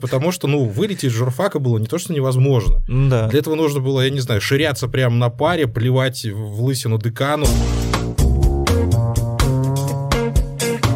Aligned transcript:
Потому 0.00 0.30
что, 0.30 0.46
ну, 0.46 0.64
вылететь 0.64 1.04
из 1.04 1.10
журфака 1.10 1.58
было 1.58 1.76
не 1.78 1.86
то, 1.86 1.98
что 1.98 2.12
невозможно. 2.12 2.80
Да. 2.86 3.26
Для 3.26 3.40
этого 3.40 3.56
нужно 3.56 3.80
было, 3.80 4.02
я 4.02 4.10
не 4.10 4.20
знаю, 4.20 4.40
ширяться 4.40 4.86
прямо 4.86 5.16
на 5.16 5.28
паре, 5.28 5.66
плевать 5.66 6.24
в 6.24 6.62
лысину 6.62 6.98
декану. 6.98 7.46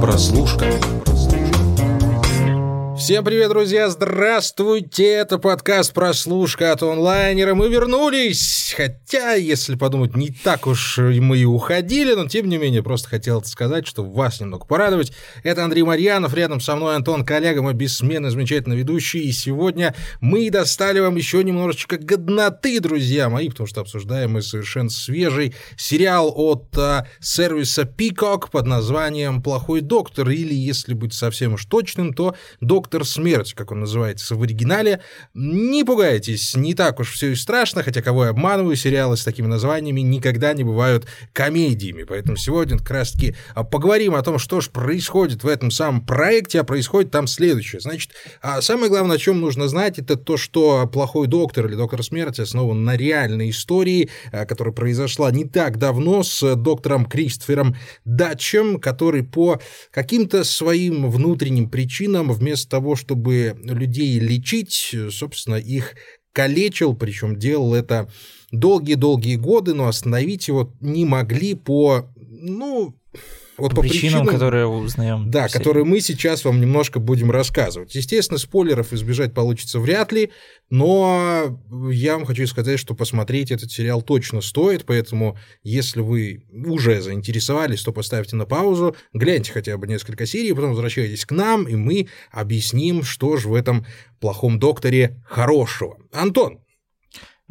Прослушка. 0.01 0.67
Всем 3.03 3.25
привет, 3.25 3.49
друзья! 3.49 3.91
Здравствуйте! 3.91 5.09
Это 5.09 5.39
подкаст 5.39 5.93
«Прослушка» 5.93 6.71
от 6.71 6.85
онлайнера. 6.85 7.53
Мы 7.53 7.69
вернулись! 7.69 8.73
Хотя, 8.77 9.35
если 9.35 9.75
подумать, 9.75 10.15
не 10.15 10.29
так 10.29 10.69
уж 10.69 10.99
мы 10.99 11.39
и 11.39 11.45
уходили, 11.45 12.15
но 12.15 12.29
тем 12.29 12.49
не 12.49 12.59
менее, 12.59 12.81
просто 12.85 13.09
хотел 13.09 13.43
сказать, 13.43 13.89
что 13.89 14.05
вас 14.05 14.41
немного 14.41 14.67
порадовать. 14.67 15.13
Это 15.43 15.65
Андрей 15.65 15.83
Марьянов, 15.83 16.33
рядом 16.33 16.61
со 16.61 16.77
мной 16.77 16.95
Антон 16.95 17.25
Коллега, 17.25 17.61
мой 17.61 17.75
бессменный, 17.75 18.31
замечательный 18.31 18.77
ведущий. 18.77 19.19
И 19.25 19.33
сегодня 19.33 19.97
мы 20.21 20.49
достали 20.49 21.01
вам 21.01 21.17
еще 21.17 21.43
немножечко 21.43 21.99
годноты, 21.99 22.79
друзья 22.79 23.29
мои, 23.29 23.49
потому 23.49 23.67
что 23.67 23.81
обсуждаем 23.81 24.35
мы 24.35 24.43
совершенно 24.43 24.91
свежий 24.91 25.57
сериал 25.77 26.33
от 26.37 26.69
а, 26.79 27.09
сервиса 27.19 27.83
Peacock 27.83 28.53
под 28.53 28.67
названием 28.67 29.43
«Плохой 29.43 29.81
доктор», 29.81 30.31
или, 30.31 30.55
если 30.55 30.95
быть 30.95 31.15
совсем 31.15 31.55
уж 31.55 31.65
точным, 31.65 32.15
то 32.15 32.37
«Доктор 32.61 32.92
Доктор 32.93 33.09
Смерть, 33.09 33.55
как 33.55 33.73
он 33.73 33.81
называется 33.81 34.37
в 34.37 34.43
оригинале. 34.43 35.01
Не 35.33 35.83
пугайтесь, 35.83 36.55
не 36.55 36.75
так 36.75 37.01
уж 37.01 37.11
все 37.11 37.29
и 37.29 37.35
страшно, 37.35 37.83
хотя 37.83 38.03
кого 38.03 38.25
я 38.25 38.31
обманываю, 38.33 38.77
сериалы 38.77 39.17
с 39.17 39.25
такими 39.25 39.47
названиями 39.47 40.03
никогда 40.03 40.53
не 40.53 40.63
бывают 40.63 41.07
комедиями. 41.33 42.03
Поэтому 42.03 42.37
сегодня 42.37 42.77
как 42.77 42.91
раз-таки 42.91 43.35
а, 43.55 43.65
поговорим 43.65 44.15
о 44.15 44.23
том, 44.23 44.39
что 44.39 44.61
же 44.61 44.69
происходит 44.69 45.43
в 45.43 45.49
этом 45.49 45.71
самом 45.71 46.05
проекте, 46.05 46.61
а 46.61 46.65
происходит 46.65 47.11
там 47.11 47.29
следующее. 47.29 47.81
Значит, 47.81 48.11
а 48.43 48.61
самое 48.61 48.91
главное, 48.91 49.17
о 49.17 49.19
чем 49.19 49.41
нужно 49.41 49.69
знать, 49.69 49.99
это 49.99 50.17
то, 50.17 50.37
что 50.37 50.87
«Плохой 50.87 51.29
доктор» 51.29 51.69
или 51.69 51.77
«Доктор 51.77 52.03
Смерти» 52.03 52.43
основан 52.43 52.85
на 52.85 52.95
реальной 52.95 53.49
истории, 53.49 54.11
а, 54.33 54.45
которая 54.45 54.75
произошла 54.75 55.31
не 55.31 55.47
так 55.47 55.79
давно 55.79 56.23
с 56.23 56.57
доктором 56.57 57.07
Кристофером 57.07 57.75
Датчем, 58.05 58.79
который 58.79 59.23
по 59.23 59.63
каким-то 59.91 60.45
своим 60.45 61.11
внутренним 61.11 61.71
причинам 61.71 62.31
вместо 62.31 62.82
того, 62.83 62.97
чтобы 62.97 63.57
людей 63.63 64.19
лечить, 64.19 64.95
собственно, 65.11 65.55
их 65.55 65.95
калечил, 66.33 66.97
причем 66.97 67.39
делал 67.39 67.75
это 67.75 68.11
долгие-долгие 68.51 69.37
годы, 69.37 69.73
но 69.73 69.87
остановить 69.87 70.49
его 70.49 70.75
не 70.81 71.05
могли 71.05 71.55
по, 71.55 72.13
ну, 72.17 72.97
вот 73.59 73.71
по, 73.71 73.77
по 73.77 73.83
причинам, 73.83 74.23
причинам, 74.23 74.27
которые 74.27 74.67
узнаем. 74.67 75.31
Да, 75.31 75.49
все. 75.49 75.59
которые 75.59 75.85
мы 75.85 76.01
сейчас 76.01 76.45
вам 76.45 76.61
немножко 76.61 77.01
будем 77.01 77.31
рассказывать. 77.31 77.95
Естественно, 77.95 78.39
спойлеров 78.39 78.93
избежать 78.93 79.35
получится 79.35 79.79
вряд 79.79 80.13
ли, 80.13 80.31
но 80.71 81.59
я 81.91 82.15
вам 82.15 82.25
хочу 82.25 82.47
сказать, 82.47 82.79
что 82.79 82.95
посмотреть 82.95 83.51
этот 83.51 83.71
сериал 83.71 84.01
точно 84.03 84.41
стоит, 84.41 84.85
поэтому 84.87 85.37
если 85.63 86.01
вы 86.01 86.47
уже 86.65 87.01
заинтересовались, 87.03 87.83
то 87.83 87.93
поставьте 87.93 88.37
на 88.37 88.47
паузу, 88.47 88.97
гляньте 89.13 89.53
хотя 89.53 89.77
бы 89.77 89.87
несколько 89.87 90.25
серий, 90.25 90.53
потом 90.53 90.71
возвращайтесь 90.71 91.27
к 91.27 91.33
нам, 91.33 91.69
и 91.69 91.75
мы 91.75 92.09
объясним, 92.31 93.03
что 93.03 93.37
же 93.37 93.49
в 93.49 93.55
этом 93.55 93.85
плохом 94.19 94.59
докторе 94.59 95.23
хорошего. 95.29 95.99
Антон, 96.13 96.62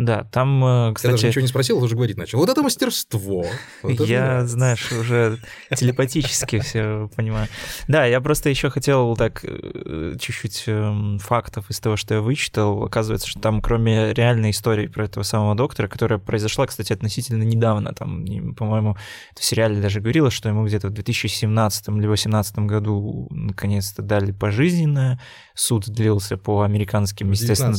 да, 0.06 0.24
там, 0.32 0.94
кстати... 0.96 1.12
Э, 1.12 1.12
я 1.12 1.18
даже 1.18 1.28
ничего 1.28 1.42
не 1.42 1.48
спросил, 1.48 1.84
уже 1.84 1.96
говорить 1.96 2.18
начал. 2.18 2.40
Вот 2.40 2.50
это 2.50 2.64
мастерство. 2.64 3.46
Вот 3.84 3.94
это 3.94 4.04
я, 4.04 4.26
нравится. 4.26 4.48
знаешь, 4.48 4.92
уже 4.92 5.38
телепатически 5.76 6.60
все 6.60 7.10
понимаю. 7.16 7.48
Да, 7.88 8.06
я 8.06 8.20
просто 8.20 8.50
еще 8.50 8.70
хотел 8.70 9.16
так 9.16 9.42
э, 9.44 10.16
чуть-чуть 10.20 10.64
эм, 10.68 11.20
фактов 11.20 11.70
из 11.70 11.80
того, 11.80 11.98
что 11.98 12.16
я 12.16 12.22
вычитал. 12.22 12.84
Оказывается, 12.84 13.28
что 13.28 13.40
там, 13.40 13.62
кроме 13.62 14.14
реальной 14.14 14.50
истории 14.52 14.88
про 14.88 15.06
этого 15.06 15.24
самого 15.24 15.54
доктора, 15.56 15.88
которая 15.88 16.18
произошла, 16.18 16.66
кстати, 16.66 16.94
относительно 16.94 17.44
недавно, 17.44 17.94
там, 17.94 18.26
по-моему, 18.56 18.98
в 19.40 19.44
сериале 19.44 19.82
даже 19.82 20.00
говорилось, 20.00 20.34
что 20.34 20.50
ему 20.50 20.66
где-то 20.66 20.88
в 20.88 20.92
2017 20.92 21.90
или 21.90 22.02
2018 22.02 22.60
году 22.60 23.28
наконец-то 23.30 24.02
дали 24.02 24.32
пожизненное. 24.32 25.20
Суд 25.54 25.88
длился 25.90 26.38
по 26.38 26.64
американским, 26.64 27.30
естественно, 27.32 27.76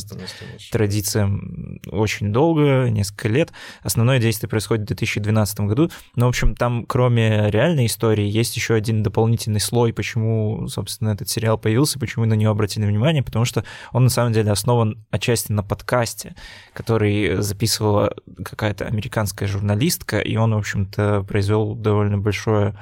традициям 0.71 1.81
очень 1.87 2.12
долго, 2.21 2.89
несколько 2.91 3.29
лет. 3.29 3.53
Основное 3.83 4.19
действие 4.19 4.49
происходит 4.51 4.85
в 4.85 4.87
2012 4.89 5.61
году. 5.61 5.91
Но, 6.17 6.27
в 6.27 6.29
общем, 6.29 6.55
там, 6.55 6.85
кроме 6.87 7.51
реальной 7.51 7.87
истории, 7.87 8.25
есть 8.25 8.57
еще 8.57 8.75
один 8.75 9.03
дополнительный 9.03 9.61
слой, 9.61 9.93
почему, 9.93 10.69
собственно, 10.69 11.11
этот 11.11 11.29
сериал 11.29 11.59
появился, 11.59 11.99
почему 11.99 12.25
на 12.25 12.35
него 12.35 12.53
обратили 12.53 12.85
внимание, 12.85 13.23
потому 13.23 13.45
что 13.45 13.65
он 13.93 14.05
на 14.05 14.11
самом 14.11 14.33
деле 14.33 14.51
основан 14.51 15.05
отчасти 15.11 15.53
на 15.53 15.63
подкасте, 15.63 16.35
который 16.73 17.41
записывала 17.43 18.15
какая-то 18.45 18.87
американская 18.87 19.49
журналистка, 19.49 20.21
и 20.21 20.37
он, 20.37 20.55
в 20.55 20.59
общем-то, 20.59 21.25
произвел 21.27 21.75
довольно 21.75 22.19
большое 22.19 22.75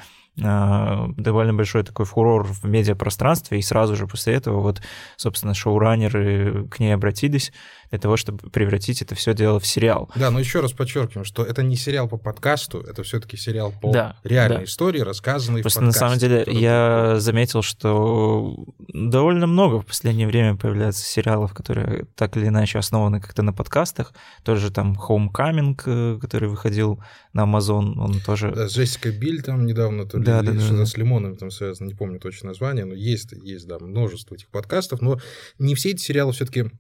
а, 0.43 1.09
довольно 1.17 1.53
большой 1.53 1.83
такой 1.83 2.07
фурор 2.07 2.45
в 2.45 2.65
медиапространстве, 2.65 3.59
и 3.59 3.63
сразу 3.63 3.97
же 3.97 4.07
после 4.07 4.35
этого 4.35 4.61
вот, 4.61 4.81
собственно, 5.17 5.55
шоураннеры 5.55 6.67
к 6.69 6.79
ней 6.79 6.95
обратились, 6.95 7.53
для 7.91 7.99
того, 7.99 8.17
чтобы 8.17 8.51
превратить 8.51 9.03
это 9.03 9.15
все 9.15 9.35
дело 9.35 9.59
в 9.59 9.67
сериал. 9.67 10.11
Да, 10.15 10.31
но 10.31 10.39
еще 10.39 10.61
раз 10.61 10.73
подчеркиваем, 10.73 11.25
что 11.25 11.45
это 11.45 11.63
не 11.63 11.77
сериал 11.77 12.09
по 12.09 12.17
подкасту, 12.17 12.81
это 12.81 13.03
все-таки 13.03 13.37
сериал 13.37 13.73
по 13.81 13.93
да, 13.93 14.17
реальной 14.23 14.59
да. 14.59 14.65
истории, 14.65 15.01
рассказанной 15.01 15.63
Просто 15.63 15.81
в 15.81 15.85
подкасте. 15.85 16.05
на 16.05 16.09
самом 16.09 16.19
деле 16.19 16.61
я 16.61 17.11
был. 17.13 17.21
заметил, 17.21 17.63
что 17.63 18.65
довольно 18.79 19.47
много 19.47 19.81
в 19.81 19.87
последнее 19.87 20.29
время 20.29 20.57
появляется 20.57 21.05
сериалов, 21.05 21.53
которые 21.53 22.07
так 22.15 22.37
или 22.37 22.47
иначе 22.47 22.79
основаны 22.79 23.21
как-то 23.21 23.43
на 23.43 23.53
подкастах. 23.53 24.15
Тоже 24.45 24.71
там 24.71 24.93
Homecoming, 24.93 25.81
э, 25.87 26.19
который 26.21 26.49
выходил 26.49 27.03
на 27.33 27.43
Amazon, 27.43 27.99
он 27.99 28.21
тоже... 28.21 28.53
Да, 28.55 28.67
Джессика 28.67 29.11
Биль 29.11 29.43
там 29.43 29.67
недавно, 29.67 30.07
то 30.07 30.19
ли 30.19 30.25
да, 30.25 30.43
да, 30.43 30.59
что-то 30.61 30.79
да. 30.79 30.87
с 30.87 30.97
Лимоном 30.97 31.37
там 31.37 31.51
связано, 31.51 31.89
не 31.89 31.95
помню 31.95 32.21
точно 32.21 32.49
название, 32.49 32.85
но 32.85 32.95
есть, 32.95 33.33
есть, 33.33 33.67
да, 33.67 33.79
множество 33.81 34.35
этих 34.35 34.49
подкастов, 34.49 35.01
но 35.01 35.19
не 35.59 35.75
все 35.75 35.91
эти 35.91 36.03
сериалы 36.03 36.33
все-таки 36.33 36.71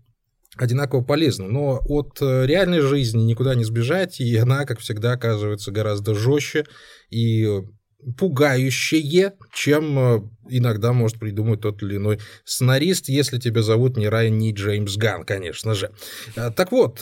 одинаково 0.56 1.02
полезна. 1.02 1.46
Но 1.46 1.80
от 1.86 2.18
э, 2.20 2.46
реальной 2.46 2.80
жизни 2.80 3.22
никуда 3.22 3.54
не 3.54 3.64
сбежать, 3.64 4.20
и 4.20 4.36
она, 4.36 4.64
как 4.66 4.80
всегда, 4.80 5.12
оказывается 5.12 5.70
гораздо 5.70 6.14
жестче 6.14 6.66
и 7.10 7.48
пугающее, 8.18 9.34
чем 9.52 9.98
э, 9.98 10.20
иногда 10.48 10.92
может 10.92 11.18
придумать 11.18 11.60
тот 11.60 11.82
или 11.82 11.96
иной 11.96 12.18
сценарист, 12.44 13.08
если 13.08 13.38
тебя 13.38 13.62
зовут 13.62 13.96
не 13.96 14.08
Райан, 14.08 14.38
не 14.38 14.52
Джеймс 14.52 14.96
Ган, 14.96 15.24
конечно 15.24 15.74
же. 15.74 15.92
Э, 16.34 16.50
так 16.50 16.72
вот, 16.72 17.00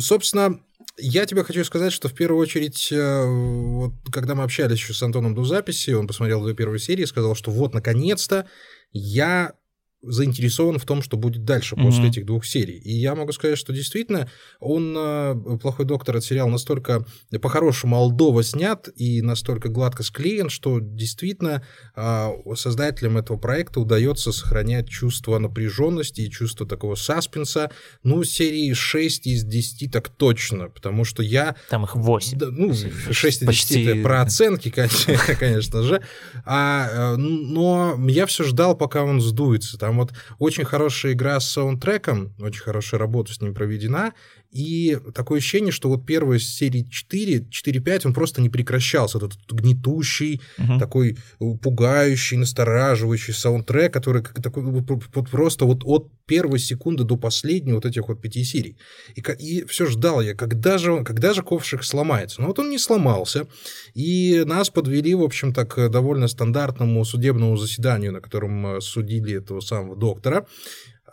собственно, 0.00 0.60
я 0.98 1.26
тебе 1.26 1.42
хочу 1.42 1.64
сказать, 1.64 1.92
что 1.92 2.08
в 2.08 2.14
первую 2.14 2.40
очередь, 2.40 2.92
вот, 2.92 3.94
когда 4.12 4.34
мы 4.34 4.44
общались 4.44 4.78
еще 4.78 4.92
с 4.92 5.02
Антоном 5.02 5.34
до 5.34 5.42
записи, 5.44 5.90
он 5.90 6.06
посмотрел 6.06 6.44
две 6.44 6.54
первые 6.54 6.80
серии 6.80 7.02
и 7.02 7.06
сказал, 7.06 7.34
что 7.34 7.50
вот, 7.50 7.72
наконец-то, 7.72 8.46
я 8.92 9.54
заинтересован 10.02 10.78
в 10.78 10.84
том, 10.84 11.02
что 11.02 11.16
будет 11.16 11.44
дальше 11.44 11.74
mm-hmm. 11.74 11.84
после 11.84 12.08
этих 12.08 12.26
двух 12.26 12.44
серий. 12.44 12.78
И 12.78 12.92
я 12.92 13.14
могу 13.14 13.32
сказать, 13.32 13.58
что 13.58 13.72
действительно 13.72 14.28
он, 14.60 14.94
э, 14.96 15.58
плохой 15.60 15.86
доктор, 15.86 16.16
этот 16.16 16.26
сериал 16.28 16.48
настолько 16.48 17.04
по-хорошему 17.40 17.96
алдово 17.96 18.42
снят 18.42 18.88
и 18.96 19.22
настолько 19.22 19.68
гладко 19.68 20.02
склеен, 20.02 20.48
что 20.48 20.80
действительно 20.80 21.62
а, 21.94 22.32
создателям 22.54 23.18
этого 23.18 23.36
проекта 23.36 23.80
удается 23.80 24.32
сохранять 24.32 24.88
чувство 24.88 25.38
напряженности 25.38 26.22
и 26.22 26.30
чувство 26.30 26.66
такого 26.66 26.94
саспенса. 26.94 27.70
Ну, 28.02 28.24
серии 28.24 28.72
6 28.72 29.26
из 29.26 29.44
10 29.44 29.90
так 29.92 30.08
точно, 30.08 30.68
потому 30.68 31.04
что 31.04 31.22
я... 31.22 31.56
Там 31.70 31.84
их 31.84 31.96
8. 31.96 32.38
Да, 32.38 32.46
ну, 32.50 32.72
6 32.74 33.42
из 33.42 33.48
10 33.48 33.86
это 33.86 34.02
про 34.02 34.22
оценки, 34.22 34.70
конечно 35.38 35.82
же. 35.82 36.02
А, 36.44 37.14
э, 37.14 37.16
но 37.16 37.98
я 38.08 38.26
все 38.26 38.44
ждал, 38.44 38.76
пока 38.76 39.04
он 39.04 39.20
сдуется. 39.20 39.78
Там 39.78 39.91
там 39.92 39.98
вот 39.98 40.12
очень 40.38 40.64
хорошая 40.64 41.12
игра 41.12 41.38
с 41.38 41.50
саундтреком, 41.50 42.34
очень 42.38 42.62
хорошая 42.62 42.98
работа 42.98 43.32
с 43.34 43.40
ним 43.40 43.54
проведена, 43.54 44.14
и 44.52 44.98
такое 45.14 45.38
ощущение, 45.38 45.72
что 45.72 45.88
вот 45.88 46.04
первая 46.04 46.38
серии 46.38 46.82
4, 46.82 47.46
4-5, 47.50 48.02
он 48.04 48.12
просто 48.12 48.42
не 48.42 48.50
прекращался. 48.50 49.16
Этот 49.16 49.32
гнетущий, 49.50 50.42
угу. 50.58 50.78
такой 50.78 51.16
пугающий, 51.38 52.36
настораживающий 52.36 53.32
саундтрек, 53.32 53.92
который 53.94 54.22
такой 54.22 54.62
вот 54.62 55.30
просто 55.30 55.64
вот 55.64 55.80
от 55.84 56.12
первой 56.26 56.58
секунды 56.58 57.04
до 57.04 57.16
последней 57.16 57.72
вот 57.72 57.86
этих 57.86 58.08
вот 58.08 58.20
пяти 58.20 58.44
серий. 58.44 58.76
И, 59.14 59.22
и 59.38 59.64
все 59.64 59.86
ждал 59.86 60.20
я, 60.20 60.34
когда 60.34 60.76
же, 60.76 61.02
когда 61.02 61.32
же 61.32 61.42
ковшик 61.42 61.82
сломается. 61.82 62.42
Но 62.42 62.48
вот 62.48 62.58
он 62.58 62.68
не 62.68 62.78
сломался. 62.78 63.46
И 63.94 64.42
нас 64.44 64.68
подвели, 64.68 65.14
в 65.14 65.22
общем-то, 65.22 65.64
к 65.64 65.88
довольно 65.88 66.28
стандартному 66.28 67.02
судебному 67.06 67.56
заседанию, 67.56 68.12
на 68.12 68.20
котором 68.20 68.66
э, 68.66 68.80
судили 68.82 69.38
этого 69.38 69.60
самого 69.60 69.96
доктора. 69.96 70.46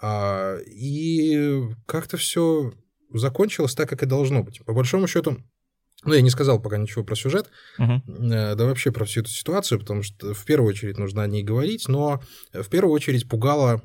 А, 0.02 0.58
и 0.58 1.62
как-то 1.86 2.18
все 2.18 2.74
закончилось 3.14 3.76
так, 3.76 3.90
как 3.90 4.04
и 4.04 4.06
должно 4.06 4.44
быть. 4.44 4.64
По 4.66 4.74
большому 4.74 5.08
счету, 5.08 5.38
ну, 6.04 6.14
я 6.14 6.22
не 6.22 6.30
сказал 6.30 6.62
пока 6.62 6.78
ничего 6.78 7.04
про 7.04 7.16
сюжет, 7.16 7.50
uh-huh. 7.78 8.56
да 8.56 8.66
вообще 8.66 8.92
про 8.92 9.06
всю 9.06 9.22
эту 9.22 9.30
ситуацию, 9.30 9.80
потому 9.80 10.04
что 10.04 10.34
в 10.34 10.46
первую 10.46 10.70
очередь 10.70 10.98
нужно 10.98 11.24
о 11.24 11.28
ней 11.28 11.44
говорить, 11.44 11.88
но 11.88 12.22
в 12.54 12.70
первую 12.70 12.94
очередь 12.94 13.28
пугало 13.28 13.82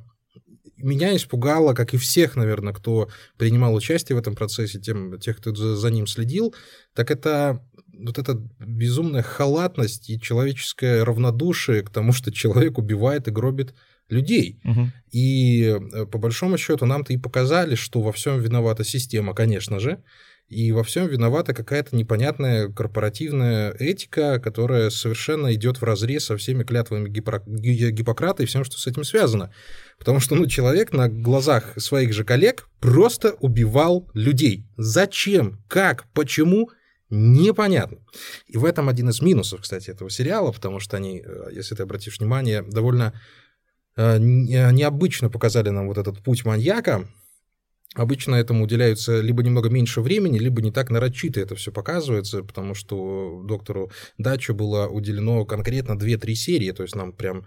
меня 0.77 1.17
испугало, 1.17 1.73
как 1.73 1.95
и 1.95 1.97
всех, 1.97 2.37
наверное, 2.37 2.73
кто 2.73 3.09
принимал 3.39 3.75
участие 3.75 4.17
в 4.17 4.19
этом 4.19 4.35
процессе, 4.35 4.81
тем, 4.81 5.19
тех, 5.19 5.39
кто 5.39 5.55
за 5.55 5.91
ним 5.91 6.07
следил, 6.07 6.55
так 6.95 7.11
это 7.11 7.65
вот 7.99 8.19
эта 8.19 8.35
безумная 8.59 9.23
халатность 9.23 10.11
и 10.11 10.21
человеческое 10.21 11.05
равнодушие 11.05 11.83
к 11.83 11.91
тому, 11.91 12.13
что 12.13 12.33
человек 12.33 12.79
убивает 12.79 13.29
и 13.29 13.31
гробит 13.31 13.75
людей. 14.09 14.61
Угу. 14.65 14.91
И 15.13 15.65
э, 15.65 16.07
по 16.07 16.19
большому 16.19 16.59
счету 16.59 16.87
нам-то 16.87 17.13
и 17.13 17.19
показали, 17.19 17.75
что 17.75 18.01
во 18.01 18.13
всем 18.13 18.41
виновата 18.41 18.85
система, 18.85 19.35
конечно 19.35 19.79
же, 19.79 20.03
и 20.49 20.73
во 20.73 20.85
всем 20.85 21.09
виновата 21.09 21.55
какая-то 21.55 21.97
непонятная 21.97 22.69
корпоративная 22.69 23.73
этика, 23.73 24.39
которая 24.39 24.91
совершенно 24.91 25.55
идет 25.55 25.79
в 25.79 25.85
разрез 25.85 26.27
со 26.27 26.37
всеми 26.37 26.65
клятвами 26.65 27.09
Гиппократа 27.09 28.43
и 28.43 28.47
всем, 28.47 28.63
что 28.63 28.79
с 28.79 28.87
этим 28.87 29.05
связано. 29.05 29.53
Потому 29.99 30.21
что 30.21 30.35
ну, 30.35 30.47
человек 30.47 30.93
на 30.93 31.09
глазах 31.09 31.73
своих 31.79 32.13
же 32.13 32.25
коллег 32.25 32.69
просто 32.79 33.33
убивал 33.41 34.11
людей. 34.13 34.67
Зачем? 34.77 35.63
Как? 35.67 36.05
Почему? 36.13 36.71
непонятно. 37.11 37.99
И 38.47 38.57
в 38.57 38.65
этом 38.65 38.89
один 38.89 39.09
из 39.11 39.21
минусов, 39.21 39.61
кстати, 39.61 39.91
этого 39.91 40.11
сериала, 40.11 40.51
потому 40.53 40.81
что 40.81 40.97
они, 40.97 41.23
э, 41.25 41.49
если 41.53 41.75
ты 41.75 41.83
обратишь 41.83 42.19
внимание, 42.19 42.63
довольно 42.63 43.13
необычно 43.97 45.31
показали 45.31 45.71
нам 45.71 45.87
вот 45.89 45.99
этот 45.99 46.23
путь 46.23 46.45
маньяка. 46.45 47.09
Обычно 47.95 48.35
этому 48.35 48.65
уделяются 48.65 49.21
либо 49.21 49.45
немного 49.45 49.69
меньше 49.71 50.01
времени, 50.01 50.39
либо 50.39 50.61
не 50.61 50.73
так 50.73 50.91
нарочито 50.91 51.41
это 51.41 51.55
все 51.55 51.71
показывается, 51.71 52.43
потому 52.43 52.75
что 52.75 53.43
доктору 53.45 53.93
Дачу 54.19 54.53
было 54.53 54.89
уделено 54.89 55.45
конкретно 55.45 55.93
2-3 55.93 56.35
серии, 56.35 56.73
то 56.73 56.83
есть 56.83 56.97
нам 56.97 57.13
прям 57.13 57.47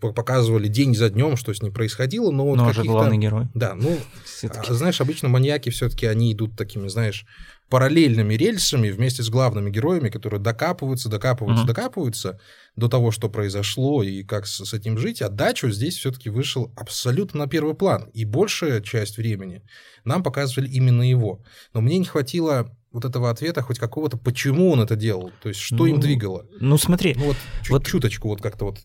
показывали 0.00 0.66
день 0.66 0.94
за 0.94 1.08
днем, 1.08 1.36
что 1.36 1.54
с 1.54 1.62
ним 1.62 1.72
происходило, 1.72 2.32
но, 2.32 2.52
но 2.56 2.64
вот 2.64 2.74
же 2.74 2.82
главный 2.82 3.16
герой. 3.16 3.46
Да, 3.54 3.74
ну, 3.74 3.96
а, 4.42 4.74
знаешь, 4.74 5.00
обычно 5.00 5.28
маньяки 5.28 5.70
все-таки 5.70 6.06
они 6.06 6.32
идут 6.32 6.56
такими, 6.56 6.88
знаешь, 6.88 7.24
параллельными 7.68 8.34
рельсами 8.34 8.90
вместе 8.90 9.22
с 9.22 9.28
главными 9.28 9.70
героями, 9.70 10.08
которые 10.08 10.40
докапываются, 10.40 11.08
докапываются, 11.08 11.64
uh-huh. 11.64 11.68
докапываются 11.68 12.40
до 12.74 12.88
того, 12.88 13.12
что 13.12 13.28
произошло 13.28 14.02
и 14.02 14.24
как 14.24 14.46
с, 14.46 14.64
с 14.64 14.74
этим 14.74 14.98
жить. 14.98 15.22
А 15.22 15.28
дачу 15.28 15.70
здесь 15.70 15.96
все-таки 15.96 16.28
вышел 16.28 16.72
абсолютно 16.76 17.40
на 17.40 17.46
первый 17.46 17.74
план. 17.74 18.08
И 18.14 18.24
большая 18.24 18.80
часть 18.80 19.16
времени 19.16 19.62
нам 20.04 20.22
показывали 20.24 20.68
именно 20.68 21.08
его. 21.08 21.44
Но 21.72 21.80
мне 21.80 21.98
не 21.98 22.04
хватило 22.04 22.76
вот 22.92 23.04
этого 23.04 23.30
ответа 23.30 23.62
хоть 23.62 23.78
какого-то, 23.78 24.16
почему 24.16 24.70
он 24.72 24.80
это 24.80 24.96
делал, 24.96 25.30
то 25.42 25.50
есть 25.50 25.60
что 25.60 25.76
ну, 25.76 25.86
им 25.86 26.00
двигало. 26.00 26.46
Ну 26.60 26.78
смотри, 26.78 27.14
ну, 27.14 27.26
вот, 27.26 27.36
чуть, 27.60 27.70
вот 27.70 27.86
чуточку 27.86 28.28
вот 28.28 28.40
как-то 28.40 28.64
вот 28.64 28.78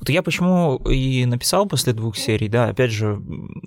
вот 0.00 0.08
я 0.10 0.22
почему 0.22 0.76
и 0.88 1.24
написал 1.26 1.66
после 1.66 1.92
двух 1.92 2.16
серий, 2.16 2.48
да, 2.48 2.66
опять 2.66 2.92
же, 2.92 3.20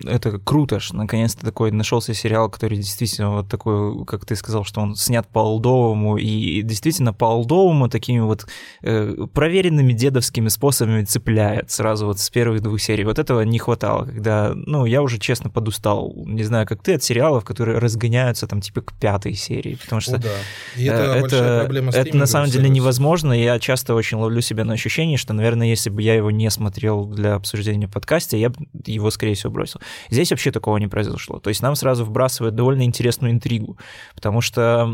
это 0.05 0.39
круто, 0.39 0.79
что 0.79 0.95
наконец-то 0.95 1.45
такой 1.45 1.71
нашелся 1.71 2.13
сериал, 2.13 2.49
который 2.49 2.77
действительно 2.77 3.31
вот 3.31 3.49
такой, 3.49 4.05
как 4.05 4.25
ты 4.25 4.35
сказал, 4.35 4.63
что 4.63 4.81
он 4.81 4.95
снят 4.95 5.27
по 5.27 5.39
олдовому, 5.39 6.17
и 6.17 6.61
действительно 6.61 7.13
по 7.13 7.25
олдовому 7.25 7.89
такими 7.89 8.19
вот 8.19 8.47
э, 8.81 9.15
проверенными 9.33 9.91
дедовскими 9.91 10.47
способами 10.47 11.03
цепляет 11.03 11.69
сразу 11.69 12.05
вот 12.05 12.19
с 12.19 12.29
первых 12.29 12.61
двух 12.61 12.79
серий. 12.79 13.03
Вот 13.03 13.19
этого 13.19 13.41
не 13.41 13.59
хватало, 13.59 14.05
когда, 14.05 14.53
ну, 14.55 14.85
я 14.85 15.01
уже 15.01 15.19
честно 15.19 15.49
подустал, 15.49 16.13
не 16.25 16.43
знаю, 16.43 16.65
как 16.65 16.81
ты, 16.81 16.93
от 16.93 17.03
сериалов, 17.03 17.43
которые 17.43 17.79
разгоняются 17.79 18.47
там 18.47 18.61
типа 18.61 18.81
к 18.81 18.93
пятой 18.93 19.33
серии, 19.33 19.75
потому 19.75 19.99
что 19.99 20.15
О, 20.15 20.19
да. 20.19 20.29
и 20.77 20.85
это, 20.85 21.01
э, 21.01 21.25
это, 21.25 21.69
это 21.91 22.17
на 22.17 22.25
самом 22.25 22.49
деле 22.49 22.69
невозможно, 22.69 23.33
я 23.33 23.59
часто 23.59 23.95
очень 23.95 24.17
ловлю 24.17 24.39
себя 24.39 24.63
на 24.63 24.73
ощущение, 24.73 25.17
что, 25.17 25.33
наверное, 25.33 25.67
если 25.67 25.89
бы 25.89 26.01
я 26.01 26.20
его 26.21 26.31
не 26.31 26.49
смотрел 26.49 27.05
для 27.05 27.35
обсуждения 27.35 27.87
в 27.87 27.91
подкасте, 27.91 28.39
я 28.39 28.51
его, 28.85 29.11
скорее 29.11 29.35
всего, 29.35 29.51
бросил. 29.51 29.79
Здесь 30.09 30.31
вообще 30.31 30.51
такого 30.51 30.77
не 30.77 30.87
произошло. 30.87 31.39
То 31.39 31.49
есть 31.49 31.61
нам 31.61 31.75
сразу 31.75 32.05
вбрасывают 32.05 32.55
довольно 32.55 32.83
интересную 32.83 33.33
интригу, 33.33 33.77
потому 34.15 34.41
что 34.41 34.89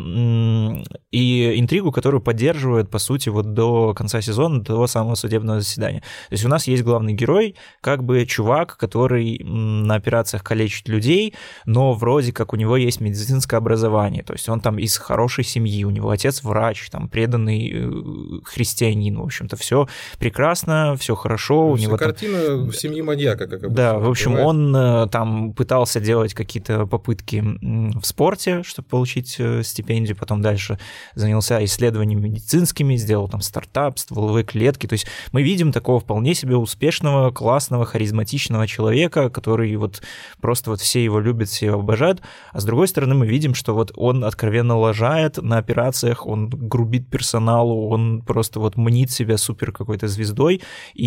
и 1.12 1.60
интригу, 1.60 1.92
которую 1.92 2.22
поддерживают, 2.22 2.90
по 2.90 3.00
сути, 3.00 3.30
вот 3.30 3.54
до 3.54 3.94
конца 3.94 4.22
сезона, 4.22 4.62
до 4.62 4.88
самого 4.88 5.16
судебного 5.16 5.60
заседания. 5.60 6.00
То 6.30 6.34
есть 6.34 6.46
у 6.46 6.50
нас 6.50 6.68
есть 6.68 6.84
главный 6.84 7.14
герой, 7.14 7.56
как 7.82 8.04
бы 8.04 8.26
чувак, 8.26 8.78
который 8.78 9.40
на 9.44 9.96
операциях 9.96 10.44
калечит 10.44 10.88
людей, 10.88 11.34
но 11.66 11.94
вроде 11.94 12.32
как 12.32 12.54
у 12.54 12.56
него 12.56 12.78
есть 12.78 13.02
медицинское 13.02 13.58
образование, 13.58 14.24
то 14.24 14.34
есть 14.34 14.48
он 14.50 14.60
там 14.62 14.80
из 14.80 14.98
хорошей 14.98 15.44
семьи, 15.44 15.84
у 15.84 15.90
него 15.90 16.10
отец 16.10 16.44
врач, 16.44 16.90
там 16.90 17.10
преданный 17.10 17.72
э, 17.74 18.42
христианин, 18.44 19.18
в 19.18 19.24
общем-то, 19.24 19.56
все 19.56 19.88
прекрасно, 20.20 20.96
все 20.98 21.16
хорошо. 21.18 21.72
у 21.72 21.78
него 21.78 21.98
картина 21.98 22.40
там... 22.46 22.74
семьи 22.74 23.02
маньяка, 23.02 23.48
как 23.48 23.64
обычно. 23.64 23.76
Да, 23.76 24.00
в 24.00 24.10
общем, 24.10 24.32
бывает. 24.32 24.48
он 24.48 24.76
э, 24.76 25.08
там 25.10 25.54
пытался 25.54 26.00
делать 26.00 26.34
какие-то 26.34 26.86
попытки 26.86 27.44
в 27.62 28.06
спорте, 28.06 28.64
чтобы 28.64 28.88
получить 28.88 29.36
э, 29.40 29.64
стипендию, 29.64 30.16
потом 30.16 30.42
дальше 30.42 30.80
занялся 31.16 31.64
исследованиями 31.64 32.30
медицинскими, 32.30 32.96
сделал 32.96 33.28
там 33.28 33.42
стартап, 33.42 34.00
стволовые 34.00 34.44
клетки. 34.44 34.88
То 34.88 34.94
есть 34.94 35.08
мы 35.32 35.44
видим 35.44 35.72
такого 35.72 36.00
вполне 36.00 36.34
себе 36.34 36.56
успешного, 36.56 37.32
классного, 37.32 37.86
харизматичного 37.86 38.68
человека, 38.68 39.30
который 39.30 39.76
вот 39.76 40.02
просто 40.40 40.70
вот 40.70 40.82
все 40.82 41.04
его 41.04 41.20
любят, 41.20 41.50
все 41.50 41.68
его 41.68 41.80
обожают. 41.80 42.22
А 42.52 42.60
с 42.60 42.66
другой 42.66 42.88
стороны, 42.88 43.16
мы 43.16 43.28
видим, 43.28 43.54
что 43.54 43.74
вот 43.74 43.92
он 43.96 44.24
откровенно 44.24 44.78
лажает 44.78 45.38
на 45.38 45.58
операциях, 45.58 46.26
он 46.26 46.50
грубит 46.50 47.10
персоналу, 47.10 47.90
он 47.90 48.22
просто 48.22 48.60
вот 48.60 48.78
мнит 48.78 49.12
себя 49.12 49.38
супер 49.38 49.72
какой-то 49.72 50.08
звездой, 50.08 50.62
и 50.94 51.07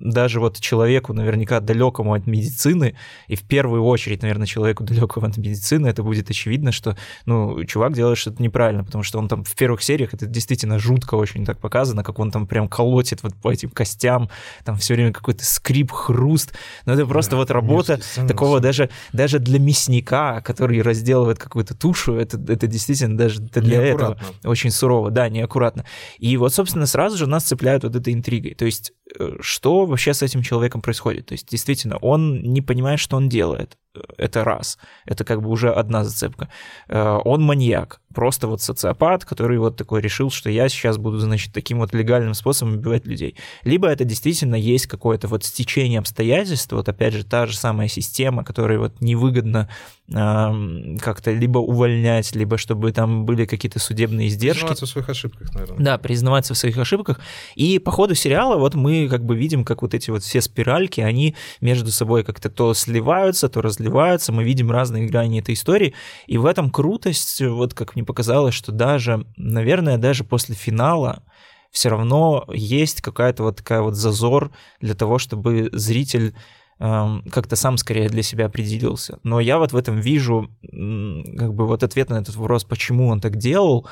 даже 0.00 0.40
вот 0.40 0.60
человеку 0.60 1.12
наверняка 1.12 1.60
далекому 1.60 2.14
от 2.14 2.26
медицины, 2.26 2.96
и 3.28 3.36
в 3.36 3.42
первую 3.42 3.84
очередь, 3.84 4.22
наверное, 4.22 4.46
человеку 4.46 4.84
далекому 4.84 5.26
от 5.26 5.36
медицины, 5.36 5.88
это 5.88 6.02
будет 6.02 6.30
очевидно, 6.30 6.72
что, 6.72 6.96
ну, 7.26 7.64
чувак 7.64 7.94
делает 7.94 8.18
что-то 8.18 8.42
неправильно, 8.42 8.84
потому 8.84 9.04
что 9.04 9.18
он 9.18 9.28
там 9.28 9.44
в 9.44 9.54
первых 9.54 9.82
сериях, 9.82 10.14
это 10.14 10.26
действительно 10.26 10.78
жутко 10.78 11.14
очень 11.14 11.44
так 11.44 11.58
показано, 11.58 12.02
как 12.02 12.18
он 12.18 12.30
там 12.30 12.46
прям 12.46 12.68
колотит 12.68 13.22
вот 13.22 13.34
по 13.34 13.52
этим 13.52 13.70
костям, 13.70 14.30
там 14.64 14.76
все 14.76 14.94
время 14.94 15.12
какой-то 15.12 15.44
скрип, 15.44 15.90
хруст, 15.90 16.54
но 16.86 16.94
это 16.94 17.06
просто 17.06 17.32
да, 17.32 17.36
вот 17.38 17.50
работа 17.50 18.00
такого 18.26 18.60
даже, 18.60 18.90
даже 19.12 19.38
для 19.38 19.58
мясника, 19.58 20.40
который 20.40 20.80
разделывает 20.82 21.38
какую-то 21.38 21.74
тушу, 21.74 22.14
это, 22.14 22.40
это 22.48 22.66
действительно 22.66 23.16
даже 23.16 23.40
для 23.40 23.82
этого 23.82 24.18
очень 24.44 24.70
сурово, 24.70 25.10
да, 25.10 25.28
неаккуратно. 25.28 25.84
И 26.18 26.36
вот, 26.36 26.54
собственно, 26.54 26.86
сразу 26.86 27.16
же 27.16 27.26
нас 27.26 27.44
цепляют 27.44 27.84
вот 27.84 27.96
этой 27.96 28.12
интригой. 28.12 28.54
То 28.54 28.64
есть, 28.64 28.92
что 29.40 29.86
вообще 29.86 30.14
с 30.14 30.22
этим 30.22 30.42
человеком 30.42 30.80
происходит? 30.80 31.26
То 31.26 31.32
есть, 31.32 31.48
действительно, 31.48 31.96
он 31.98 32.42
не 32.42 32.60
понимает, 32.60 33.00
что 33.00 33.16
он 33.16 33.28
делает 33.28 33.78
это 34.16 34.44
раз. 34.44 34.78
Это 35.06 35.24
как 35.24 35.42
бы 35.42 35.50
уже 35.50 35.70
одна 35.70 36.04
зацепка. 36.04 36.48
Э, 36.88 37.18
он 37.24 37.42
маньяк, 37.42 38.00
просто 38.14 38.46
вот 38.46 38.62
социопат, 38.62 39.24
который 39.24 39.58
вот 39.58 39.76
такой 39.76 40.00
решил, 40.00 40.30
что 40.30 40.50
я 40.50 40.68
сейчас 40.68 40.98
буду, 40.98 41.18
значит, 41.18 41.52
таким 41.52 41.78
вот 41.78 41.92
легальным 41.92 42.34
способом 42.34 42.74
убивать 42.74 43.06
людей. 43.06 43.36
Либо 43.64 43.88
это 43.88 44.04
действительно 44.04 44.54
есть 44.54 44.86
какое-то 44.86 45.28
вот 45.28 45.44
стечение 45.44 45.98
обстоятельств, 45.98 46.72
вот 46.72 46.88
опять 46.88 47.14
же 47.14 47.24
та 47.24 47.46
же 47.46 47.56
самая 47.56 47.88
система, 47.88 48.44
которая 48.44 48.78
вот 48.78 49.00
невыгодно 49.00 49.68
э, 50.08 50.96
как-то 51.00 51.32
либо 51.32 51.58
увольнять, 51.58 52.34
либо 52.34 52.56
чтобы 52.56 52.92
там 52.92 53.24
были 53.26 53.44
какие-то 53.44 53.78
судебные 53.78 54.28
издержки. 54.28 54.60
Признаваться 54.60 54.86
в 54.86 54.88
своих 54.88 55.08
ошибках, 55.08 55.54
наверное. 55.54 55.84
Да, 55.84 55.98
признаваться 55.98 56.54
в 56.54 56.58
своих 56.58 56.78
ошибках. 56.78 57.20
И 57.56 57.78
по 57.78 57.90
ходу 57.90 58.14
сериала 58.14 58.56
вот 58.56 58.74
мы 58.74 59.08
как 59.08 59.24
бы 59.24 59.36
видим, 59.36 59.64
как 59.64 59.82
вот 59.82 59.94
эти 59.94 60.10
вот 60.10 60.22
все 60.22 60.40
спиральки, 60.40 61.00
они 61.00 61.34
между 61.60 61.90
собой 61.90 62.24
как-то 62.24 62.48
то 62.48 62.72
сливаются, 62.74 63.48
то 63.48 63.60
разливаются 63.60 63.81
разливаются, 63.82 64.32
мы 64.32 64.44
видим 64.44 64.70
разные 64.70 65.06
грани 65.06 65.40
этой 65.40 65.54
истории, 65.54 65.94
и 66.26 66.38
в 66.38 66.46
этом 66.46 66.70
крутость, 66.70 67.40
вот 67.42 67.74
как 67.74 67.94
мне 67.94 68.04
показалось, 68.04 68.54
что 68.54 68.72
даже, 68.72 69.26
наверное, 69.36 69.98
даже 69.98 70.24
после 70.24 70.54
финала 70.54 71.24
все 71.70 71.88
равно 71.88 72.44
есть 72.52 73.00
какая-то 73.00 73.42
вот 73.42 73.56
такая 73.56 73.80
вот 73.80 73.94
зазор 73.94 74.50
для 74.80 74.94
того, 74.94 75.18
чтобы 75.18 75.70
зритель 75.72 76.34
эм, 76.78 77.24
как-то 77.30 77.56
сам 77.56 77.78
скорее 77.78 78.08
для 78.08 78.22
себя 78.22 78.46
определился. 78.46 79.18
Но 79.22 79.40
я 79.40 79.58
вот 79.58 79.72
в 79.72 79.76
этом 79.76 79.98
вижу 79.98 80.50
как 80.60 81.54
бы 81.54 81.66
вот 81.66 81.82
ответ 81.82 82.10
на 82.10 82.16
этот 82.16 82.36
вопрос, 82.36 82.64
почему 82.64 83.08
он 83.08 83.20
так 83.20 83.36
делал. 83.36 83.88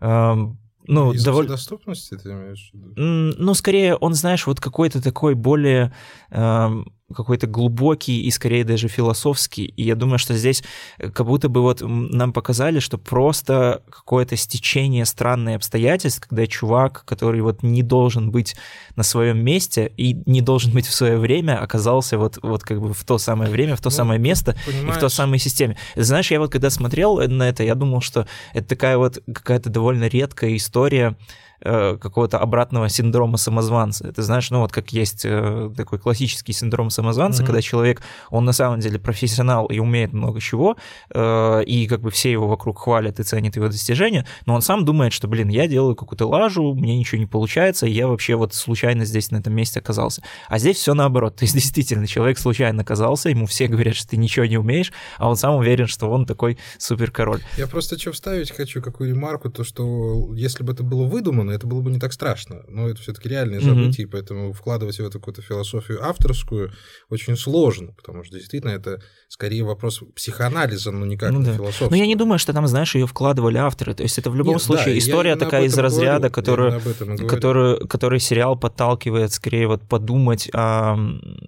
Эм, 0.00 0.58
ну, 0.86 1.12
довольно... 1.12 1.50
доступности 1.50 2.16
ты 2.16 2.30
имеешь 2.30 2.70
в 2.72 2.74
виду? 2.74 2.92
Ну, 2.96 3.54
скорее, 3.54 3.96
он, 3.96 4.14
знаешь, 4.14 4.46
вот 4.46 4.60
какой-то 4.60 5.02
такой 5.02 5.34
более 5.34 5.92
эм, 6.30 6.90
какой-то 7.14 7.46
глубокий 7.46 8.22
и 8.22 8.30
скорее 8.30 8.64
даже 8.64 8.88
философский. 8.88 9.64
И 9.76 9.82
я 9.82 9.94
думаю, 9.94 10.18
что 10.18 10.34
здесь 10.34 10.62
э, 10.98 11.10
как 11.10 11.26
будто 11.26 11.48
бы 11.48 11.62
вот 11.62 11.82
нам 11.82 12.32
показали, 12.32 12.78
что 12.78 12.98
просто 12.98 13.82
какое-то 13.90 14.36
стечение 14.36 15.04
странных 15.04 15.56
обстоятельств, 15.56 16.26
когда 16.28 16.46
чувак, 16.46 17.04
который 17.04 17.40
вот 17.40 17.62
не 17.62 17.82
должен 17.82 18.30
быть 18.30 18.56
на 18.96 19.02
своем 19.02 19.44
месте 19.44 19.92
и 19.96 20.16
не 20.26 20.40
должен 20.40 20.72
быть 20.72 20.86
в 20.86 20.94
свое 20.94 21.18
время, 21.18 21.58
оказался 21.60 22.18
вот, 22.18 22.38
вот 22.42 22.62
как 22.62 22.80
бы 22.80 22.94
в 22.94 23.04
то 23.04 23.18
самое 23.18 23.50
время, 23.50 23.76
в 23.76 23.80
то 23.80 23.90
ну, 23.90 23.96
самое 23.96 24.20
место 24.20 24.56
понимаешь. 24.66 24.88
и 24.88 24.98
в 24.98 25.00
той 25.00 25.10
самой 25.10 25.38
системе. 25.38 25.76
Знаешь, 25.96 26.30
я 26.30 26.40
вот 26.40 26.52
когда 26.52 26.70
смотрел 26.70 27.16
на 27.16 27.48
это, 27.48 27.62
я 27.62 27.74
думал, 27.74 28.00
что 28.00 28.26
это 28.54 28.68
такая 28.68 28.98
вот 28.98 29.22
какая-то 29.26 29.70
довольно 29.70 30.08
редкая 30.08 30.56
история, 30.56 31.16
э, 31.60 31.96
какого-то 32.00 32.38
обратного 32.38 32.88
синдрома 32.88 33.36
самозванца. 33.36 34.12
Ты 34.12 34.22
знаешь, 34.22 34.50
ну 34.50 34.60
вот 34.60 34.72
как 34.72 34.92
есть 34.92 35.24
э, 35.24 35.70
такой 35.76 35.98
классический 35.98 36.52
синдром 36.52 36.90
самозванца, 36.90 37.42
mm-hmm. 37.42 37.46
когда 37.46 37.62
человек, 37.62 38.02
он 38.30 38.44
на 38.44 38.52
самом 38.52 38.80
деле 38.80 38.98
профессионал 38.98 39.66
и 39.66 39.78
умеет 39.78 40.12
много 40.12 40.40
чего, 40.40 40.76
э, 41.12 41.64
и 41.64 41.86
как 41.86 42.00
бы 42.00 42.10
все 42.10 42.30
его 42.30 42.48
вокруг 42.48 42.78
хвалят 42.78 43.20
и 43.20 43.22
ценят 43.22 43.56
его 43.56 43.68
достижения, 43.68 44.26
но 44.46 44.54
он 44.54 44.62
сам 44.62 44.84
думает, 44.84 45.12
что, 45.12 45.28
блин, 45.28 45.48
я 45.48 45.66
делаю 45.66 45.94
какую-то 45.94 46.26
лажу, 46.26 46.74
мне 46.74 46.98
ничего 46.98 47.18
не 47.20 47.26
получается, 47.26 47.86
и 47.86 47.90
я 47.90 48.06
вообще 48.06 48.34
вот 48.34 48.54
случайно 48.54 49.04
здесь 49.04 49.30
на 49.30 49.36
этом 49.36 49.54
месте 49.54 49.80
оказался. 49.80 50.22
А 50.48 50.58
здесь 50.58 50.76
все 50.76 50.94
наоборот. 50.94 51.36
То 51.36 51.44
есть 51.44 51.54
действительно, 51.54 52.06
человек 52.06 52.38
случайно 52.38 52.82
оказался, 52.82 53.28
ему 53.28 53.46
все 53.46 53.66
говорят, 53.66 53.94
что 53.94 54.08
ты 54.08 54.16
ничего 54.16 54.46
не 54.46 54.58
умеешь, 54.58 54.92
а 55.18 55.28
он 55.28 55.36
сам 55.36 55.56
уверен, 55.56 55.86
что 55.86 56.10
он 56.10 56.26
такой 56.26 56.58
супер 56.78 57.10
король. 57.10 57.40
Я 57.56 57.66
просто 57.66 57.98
что 57.98 58.12
вставить 58.12 58.50
хочу, 58.50 58.82
какую 58.82 59.10
ремарку, 59.10 59.50
то, 59.50 59.64
что 59.64 60.34
если 60.34 60.64
бы 60.64 60.72
это 60.72 60.82
было 60.82 61.04
выдумано, 61.04 61.49
это 61.52 61.66
было 61.66 61.80
бы 61.80 61.90
не 61.90 61.98
так 61.98 62.12
страшно. 62.12 62.62
Но 62.68 62.88
это 62.88 63.00
все-таки 63.00 63.28
реальные 63.28 63.60
события, 63.60 64.04
mm-hmm. 64.04 64.10
поэтому 64.10 64.52
вкладывать 64.52 64.96
в 64.96 65.00
эту 65.00 65.18
какую-то 65.18 65.42
философию 65.42 66.04
авторскую 66.04 66.72
очень 67.08 67.36
сложно, 67.36 67.92
потому 67.92 68.24
что 68.24 68.36
действительно 68.36 68.70
это 68.70 69.02
скорее 69.28 69.64
вопрос 69.64 70.02
психоанализа, 70.14 70.90
но 70.90 71.06
никак 71.06 71.30
ну, 71.30 71.40
не 71.40 71.46
да. 71.46 71.54
философского. 71.54 71.90
Но 71.90 71.96
я 71.96 72.06
не 72.06 72.16
думаю, 72.16 72.38
что 72.38 72.52
там, 72.52 72.66
знаешь, 72.66 72.94
ее 72.94 73.06
вкладывали 73.06 73.58
авторы. 73.58 73.94
То 73.94 74.02
есть 74.02 74.18
это 74.18 74.30
в 74.30 74.36
любом 74.36 74.54
Нет, 74.54 74.62
случае 74.62 74.94
да, 74.94 74.98
история 74.98 75.36
такая 75.36 75.64
из 75.64 75.76
разряда, 75.78 76.30
которую, 76.30 76.80
которую, 77.28 77.86
который 77.86 78.20
сериал 78.20 78.56
подталкивает 78.56 79.32
скорее 79.32 79.68
вот 79.68 79.82
подумать 79.82 80.50
о, 80.52 80.96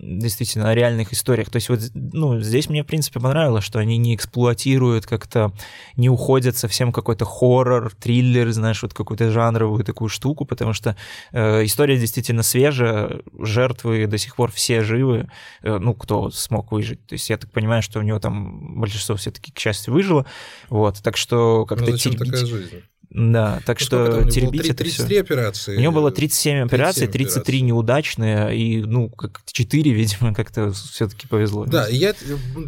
действительно 0.00 0.71
о 0.71 0.75
реальных 0.75 1.12
историях. 1.12 1.50
То 1.50 1.56
есть 1.56 1.68
вот 1.68 1.80
ну, 1.94 2.40
здесь 2.40 2.68
мне, 2.68 2.82
в 2.82 2.87
принципе, 2.87 3.21
понравилось, 3.21 3.64
что 3.64 3.78
они 3.78 3.97
не 3.99 4.14
эксплуатируют 4.14 5.06
как-то, 5.06 5.52
не 5.97 6.09
уходят 6.09 6.56
совсем 6.56 6.92
какой-то 6.92 7.25
хоррор, 7.25 7.92
триллер, 7.94 8.50
знаешь, 8.52 8.82
вот 8.82 8.94
какую-то 8.94 9.30
жанровую 9.30 9.85
такую 9.92 10.08
штуку, 10.08 10.44
потому 10.44 10.72
что 10.72 10.96
э, 11.32 11.64
история 11.64 11.99
действительно 11.99 12.42
свежая, 12.42 13.20
жертвы 13.38 14.06
до 14.06 14.18
сих 14.18 14.37
пор 14.37 14.50
все 14.50 14.82
живы, 14.82 15.28
э, 15.62 15.78
ну, 15.78 15.94
кто 15.94 16.30
смог 16.30 16.72
выжить. 16.72 17.06
То 17.06 17.14
есть 17.14 17.28
я 17.28 17.37
так 17.37 17.50
понимаю, 17.50 17.82
что 17.82 17.99
у 17.99 18.02
него 18.02 18.18
там 18.18 18.80
большинство 18.80 19.16
все-таки, 19.16 19.52
к 19.52 19.58
счастью, 19.58 19.92
выжило. 19.92 20.25
Вот, 20.70 21.02
так 21.02 21.16
что 21.16 21.66
как-то 21.66 21.84
ну, 21.84 21.92
зачем 21.92 22.12
теребить... 22.12 22.32
такая 22.32 22.46
жизнь? 22.46 22.82
Да, 23.14 23.61
так 23.66 23.78
ну, 23.78 23.87
что 23.87 24.30
теребить 24.30 24.62
3, 24.62 24.70
это 24.70 24.84
33 24.84 25.06
все. 25.06 25.20
операции. 25.20 25.76
У 25.76 25.80
него 25.80 25.92
было 25.92 26.11
37 26.11 26.64
операций, 26.64 27.06
33 27.06 27.40
операций. 27.40 27.61
неудачные, 27.61 28.56
и, 28.56 28.82
ну, 28.82 29.11
как 29.11 29.42
4, 29.44 29.92
видимо, 29.92 30.32
как-то 30.34 30.72
все-таки 30.72 31.26
повезло. 31.26 31.66
Да, 31.66 31.87
я, 31.88 32.14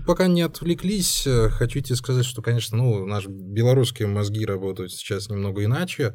пока 0.06 0.26
не 0.26 0.42
отвлеклись, 0.42 1.26
э, 1.26 1.48
хочу 1.48 1.80
тебе 1.80 1.96
сказать, 1.96 2.26
что, 2.26 2.42
конечно, 2.42 2.76
ну, 2.76 3.06
наши 3.06 3.28
белорусские 3.28 4.08
мозги 4.08 4.44
работают 4.44 4.92
сейчас 4.92 5.30
немного 5.30 5.64
иначе, 5.64 6.14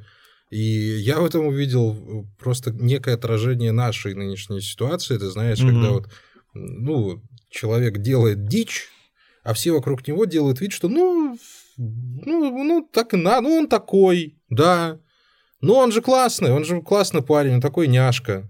и 0.50 0.58
я 0.58 1.20
в 1.20 1.26
этом 1.26 1.46
увидел 1.46 2.28
просто 2.40 2.72
некое 2.72 3.16
отражение 3.16 3.72
нашей 3.72 4.16
нынешней 4.16 4.62
ситуации, 4.62 5.18
ты 5.18 5.30
знаешь, 5.30 5.60
mm-hmm. 5.60 5.68
когда 5.68 5.90
вот, 5.92 6.10
ну, 6.54 7.22
человек 7.50 8.00
делает 8.00 8.48
дичь, 8.48 8.88
а 9.44 9.54
все 9.54 9.72
вокруг 9.72 10.08
него 10.08 10.26
делают 10.26 10.60
вид, 10.60 10.72
что 10.72 10.90
ну, 10.90 11.38
ну, 11.78 12.64
ну 12.64 12.90
так 12.92 13.14
и 13.14 13.18
надо, 13.18 13.48
ну 13.48 13.56
он 13.58 13.68
такой, 13.68 14.38
да. 14.50 15.00
Но 15.62 15.76
он 15.76 15.92
же 15.92 16.02
классный, 16.02 16.52
он 16.52 16.64
же 16.66 16.82
классный 16.82 17.22
парень, 17.22 17.56
он 17.56 17.62
такой 17.62 17.88
няшка. 17.88 18.50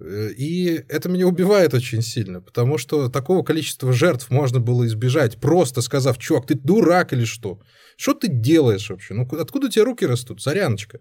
Э, 0.00 0.30
и 0.36 0.84
это 0.88 1.08
меня 1.08 1.26
убивает 1.26 1.74
очень 1.74 2.02
сильно, 2.02 2.40
потому 2.40 2.78
что 2.78 3.08
такого 3.08 3.42
количества 3.42 3.92
жертв 3.92 4.30
можно 4.30 4.60
было 4.60 4.86
избежать, 4.86 5.38
просто 5.38 5.82
сказав, 5.82 6.18
чувак, 6.18 6.46
ты 6.46 6.54
дурак 6.54 7.12
или 7.12 7.24
что? 7.24 7.60
Что 7.96 8.14
ты 8.14 8.28
делаешь 8.28 8.88
вообще? 8.88 9.14
Ну, 9.14 9.28
откуда 9.38 9.66
у 9.66 9.70
тебя 9.70 9.84
руки 9.84 10.06
растут, 10.06 10.40
царяночка? 10.40 11.00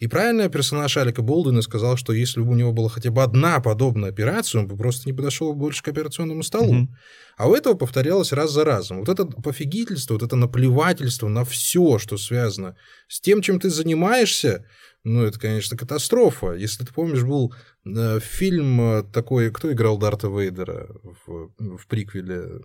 И 0.00 0.08
правильно 0.08 0.48
персонаж 0.48 0.96
Алика 0.96 1.22
Болдуина 1.22 1.62
сказал, 1.62 1.96
что 1.96 2.12
если 2.12 2.40
бы 2.40 2.50
у 2.50 2.54
него 2.54 2.72
была 2.72 2.88
хотя 2.88 3.12
бы 3.12 3.22
одна 3.22 3.60
подобная 3.60 4.10
операция, 4.10 4.60
он 4.60 4.66
бы 4.66 4.76
просто 4.76 5.08
не 5.08 5.12
подошел 5.12 5.52
больше 5.52 5.80
к 5.84 5.88
операционному 5.88 6.42
столу. 6.42 6.74
Mm-hmm. 6.74 6.88
А 7.36 7.48
у 7.48 7.54
этого 7.54 7.74
повторялось 7.74 8.32
раз 8.32 8.50
за 8.50 8.64
разом. 8.64 8.98
Вот 8.98 9.08
это 9.08 9.24
пофигительство, 9.24 10.14
вот 10.14 10.24
это 10.24 10.34
наплевательство 10.34 11.28
на 11.28 11.44
все, 11.44 11.98
что 11.98 12.16
связано 12.16 12.74
с 13.06 13.20
тем, 13.20 13.42
чем 13.42 13.60
ты 13.60 13.70
занимаешься, 13.70 14.66
ну, 15.04 15.24
это, 15.24 15.38
конечно, 15.38 15.76
катастрофа. 15.76 16.52
Если 16.52 16.84
ты 16.84 16.92
помнишь, 16.92 17.24
был 17.24 17.52
э, 17.84 18.20
фильм 18.20 18.80
э, 18.80 19.02
такой, 19.02 19.50
кто 19.50 19.72
играл 19.72 19.98
Дарта 19.98 20.28
Вейдера 20.28 20.88
в, 21.26 21.50
в 21.58 21.86
приквеле? 21.88 22.60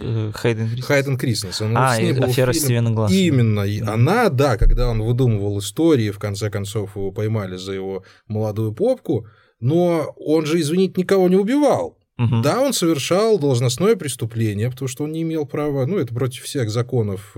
Э, 0.00 0.32
Хайден 0.34 0.68
Кристенсен. 0.68 0.82
Хайден 0.82 1.16
Кристенсен. 1.16 1.76
А, 1.76 1.98
и 1.98 2.12
афера. 2.12 2.52
Стивена 2.52 2.90
Гласса. 2.90 3.14
Именно. 3.14 3.64
Да. 3.66 3.94
Она, 3.94 4.28
да, 4.28 4.58
когда 4.58 4.90
он 4.90 5.00
выдумывал 5.00 5.58
истории, 5.58 6.10
в 6.10 6.18
конце 6.18 6.50
концов 6.50 6.94
его 6.94 7.10
поймали 7.10 7.56
за 7.56 7.72
его 7.72 8.04
молодую 8.28 8.74
попку, 8.74 9.26
но 9.58 10.14
он 10.18 10.44
же, 10.44 10.60
извините, 10.60 11.00
никого 11.00 11.28
не 11.30 11.36
убивал. 11.36 11.98
Угу. 12.18 12.42
Да, 12.42 12.60
он 12.60 12.74
совершал 12.74 13.38
должностное 13.38 13.96
преступление, 13.96 14.70
потому 14.70 14.88
что 14.88 15.04
он 15.04 15.12
не 15.12 15.22
имел 15.22 15.46
права, 15.46 15.86
ну, 15.86 15.98
это 15.98 16.14
против 16.14 16.44
всех 16.44 16.70
законов 16.70 17.34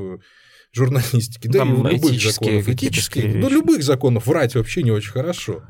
журналистики, 0.72 1.48
да, 1.48 1.60
там 1.60 1.86
и 1.86 1.94
любых 1.94 2.20
законов, 2.20 2.68
этических, 2.68 3.34
ну, 3.34 3.48
любых 3.48 3.82
законов 3.82 4.26
врать 4.26 4.54
вообще 4.54 4.82
не 4.82 4.90
очень 4.90 5.12
хорошо. 5.12 5.62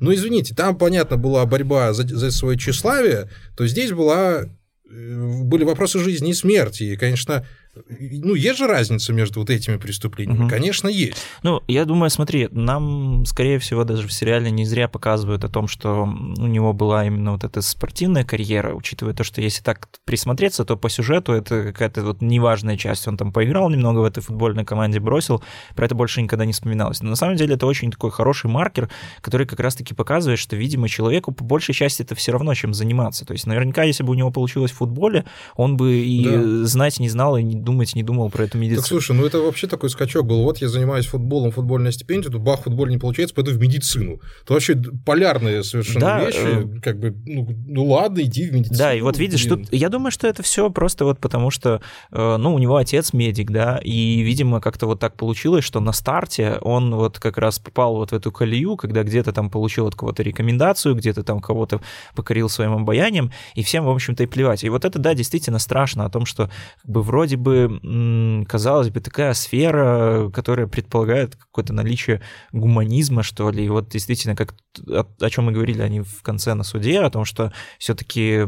Но 0.00 0.12
извините, 0.12 0.54
там, 0.54 0.76
понятно, 0.76 1.16
была 1.16 1.46
борьба 1.46 1.92
за, 1.92 2.06
за 2.06 2.30
свое 2.30 2.58
тщеславие, 2.58 3.30
то 3.56 3.66
здесь 3.66 3.92
была, 3.92 4.42
э, 4.90 5.42
были 5.42 5.64
вопросы 5.64 5.98
жизни 5.98 6.30
и 6.30 6.34
смерти. 6.34 6.82
И, 6.82 6.96
конечно, 6.96 7.46
ну, 7.88 8.34
есть 8.34 8.58
же 8.58 8.66
разница 8.66 9.12
между 9.12 9.40
вот 9.40 9.50
этими 9.50 9.76
преступлениями? 9.76 10.44
Угу. 10.44 10.48
Конечно, 10.48 10.88
есть. 10.88 11.18
Ну, 11.42 11.62
я 11.66 11.84
думаю, 11.84 12.10
смотри, 12.10 12.48
нам, 12.50 13.24
скорее 13.26 13.58
всего, 13.58 13.84
даже 13.84 14.06
в 14.06 14.12
сериале 14.12 14.50
не 14.50 14.64
зря 14.64 14.88
показывают 14.88 15.44
о 15.44 15.48
том, 15.48 15.68
что 15.68 16.04
у 16.04 16.46
него 16.46 16.72
была 16.72 17.06
именно 17.06 17.32
вот 17.32 17.44
эта 17.44 17.62
спортивная 17.62 18.24
карьера, 18.24 18.74
учитывая 18.74 19.14
то, 19.14 19.24
что 19.24 19.40
если 19.40 19.62
так 19.62 19.88
присмотреться, 20.04 20.64
то 20.64 20.76
по 20.76 20.88
сюжету 20.88 21.32
это 21.32 21.64
какая-то 21.64 22.02
вот 22.02 22.22
неважная 22.22 22.76
часть. 22.76 23.08
Он 23.08 23.16
там 23.16 23.32
поиграл 23.32 23.68
немного 23.70 24.00
в 24.00 24.04
этой 24.04 24.22
футбольной 24.22 24.64
команде, 24.64 25.00
бросил, 25.00 25.42
про 25.74 25.86
это 25.86 25.94
больше 25.94 26.22
никогда 26.22 26.44
не 26.44 26.52
вспоминалось. 26.52 27.02
Но 27.02 27.10
на 27.10 27.16
самом 27.16 27.36
деле 27.36 27.54
это 27.54 27.66
очень 27.66 27.90
такой 27.90 28.10
хороший 28.10 28.50
маркер, 28.50 28.88
который 29.20 29.46
как 29.46 29.60
раз-таки 29.60 29.94
показывает, 29.94 30.38
что, 30.38 30.56
видимо, 30.56 30.88
человеку 30.88 31.32
по 31.32 31.44
большей 31.44 31.74
части 31.74 32.02
это 32.02 32.14
все 32.14 32.32
равно, 32.32 32.54
чем 32.54 32.74
заниматься. 32.74 33.24
То 33.24 33.32
есть 33.32 33.46
наверняка, 33.46 33.82
если 33.82 34.02
бы 34.02 34.12
у 34.12 34.14
него 34.14 34.30
получилось 34.30 34.70
в 34.70 34.76
футболе, 34.76 35.24
он 35.56 35.76
бы 35.76 35.96
и 35.96 36.24
да. 36.24 36.64
знать 36.64 37.00
не 37.00 37.08
знал, 37.08 37.36
и 37.36 37.42
не 37.42 37.63
думать 37.64 37.94
не 37.94 38.02
думал 38.02 38.30
про 38.30 38.44
эту 38.44 38.58
медицину. 38.58 38.82
Так 38.82 38.88
слушай, 38.88 39.16
ну 39.16 39.24
это 39.24 39.40
вообще 39.40 39.66
такой 39.66 39.90
скачок 39.90 40.26
был. 40.26 40.42
Вот 40.42 40.58
я 40.58 40.68
занимаюсь 40.68 41.06
футболом, 41.06 41.50
футбольная 41.50 41.92
стипендия, 41.92 42.30
тут 42.30 42.42
бах, 42.42 42.62
футбол 42.62 42.86
не 42.86 42.98
получается, 42.98 43.34
пойду 43.34 43.52
в 43.52 43.58
медицину. 43.58 44.20
Это 44.42 44.52
вообще 44.54 44.76
полярные 45.04 45.62
совершенно 45.64 46.00
да, 46.00 46.24
вещи. 46.24 46.38
Э... 46.38 46.80
Как 46.80 46.98
бы, 46.98 47.14
ну, 47.26 47.48
ну 47.66 47.86
ладно, 47.86 48.20
иди 48.20 48.48
в 48.48 48.52
медицину. 48.52 48.78
Да, 48.78 48.94
и 48.94 49.00
вот 49.00 49.18
видишь, 49.18 49.46
блин. 49.46 49.64
тут 49.64 49.72
я 49.72 49.88
думаю, 49.88 50.10
что 50.10 50.26
это 50.26 50.42
все 50.42 50.70
просто 50.70 51.04
вот 51.04 51.18
потому, 51.18 51.50
что, 51.50 51.80
э, 52.12 52.36
ну, 52.36 52.54
у 52.54 52.58
него 52.58 52.76
отец 52.76 53.12
медик, 53.12 53.50
да, 53.50 53.80
и, 53.82 54.20
видимо, 54.20 54.60
как-то 54.60 54.86
вот 54.86 55.00
так 55.00 55.16
получилось, 55.16 55.64
что 55.64 55.80
на 55.80 55.92
старте 55.92 56.58
он 56.60 56.94
вот 56.94 57.18
как 57.18 57.38
раз 57.38 57.58
попал 57.58 57.96
вот 57.96 58.10
в 58.10 58.14
эту 58.14 58.30
колею, 58.30 58.76
когда 58.76 59.02
где-то 59.02 59.32
там 59.32 59.50
получил 59.50 59.86
от 59.86 59.94
кого-то 59.94 60.22
рекомендацию, 60.22 60.94
где-то 60.94 61.22
там 61.22 61.40
кого-то 61.40 61.80
покорил 62.14 62.48
своим 62.48 62.74
обаянием, 62.74 63.32
и 63.54 63.62
всем, 63.62 63.84
в 63.84 63.90
общем-то, 63.90 64.22
и 64.22 64.26
плевать. 64.26 64.64
И 64.64 64.68
вот 64.68 64.84
это, 64.84 64.98
да, 64.98 65.14
действительно 65.14 65.58
страшно 65.58 66.04
о 66.04 66.10
том, 66.10 66.26
что 66.26 66.50
как 66.82 66.90
бы 66.90 67.02
вроде 67.02 67.36
бы 67.36 67.53
казалось 68.46 68.90
бы, 68.90 69.00
такая 69.00 69.34
сфера, 69.34 70.30
которая 70.30 70.66
предполагает 70.66 71.36
какое-то 71.36 71.72
наличие 71.72 72.20
гуманизма, 72.52 73.22
что 73.22 73.50
ли. 73.50 73.64
И 73.64 73.68
вот 73.68 73.88
действительно, 73.88 74.36
как 74.36 74.54
о, 74.88 75.06
о 75.20 75.30
чем 75.30 75.44
мы 75.44 75.52
говорили 75.52 75.82
они 75.82 76.00
в 76.00 76.22
конце 76.22 76.54
на 76.54 76.64
суде, 76.64 77.00
о 77.00 77.10
том, 77.10 77.24
что 77.24 77.52
все-таки 77.78 78.44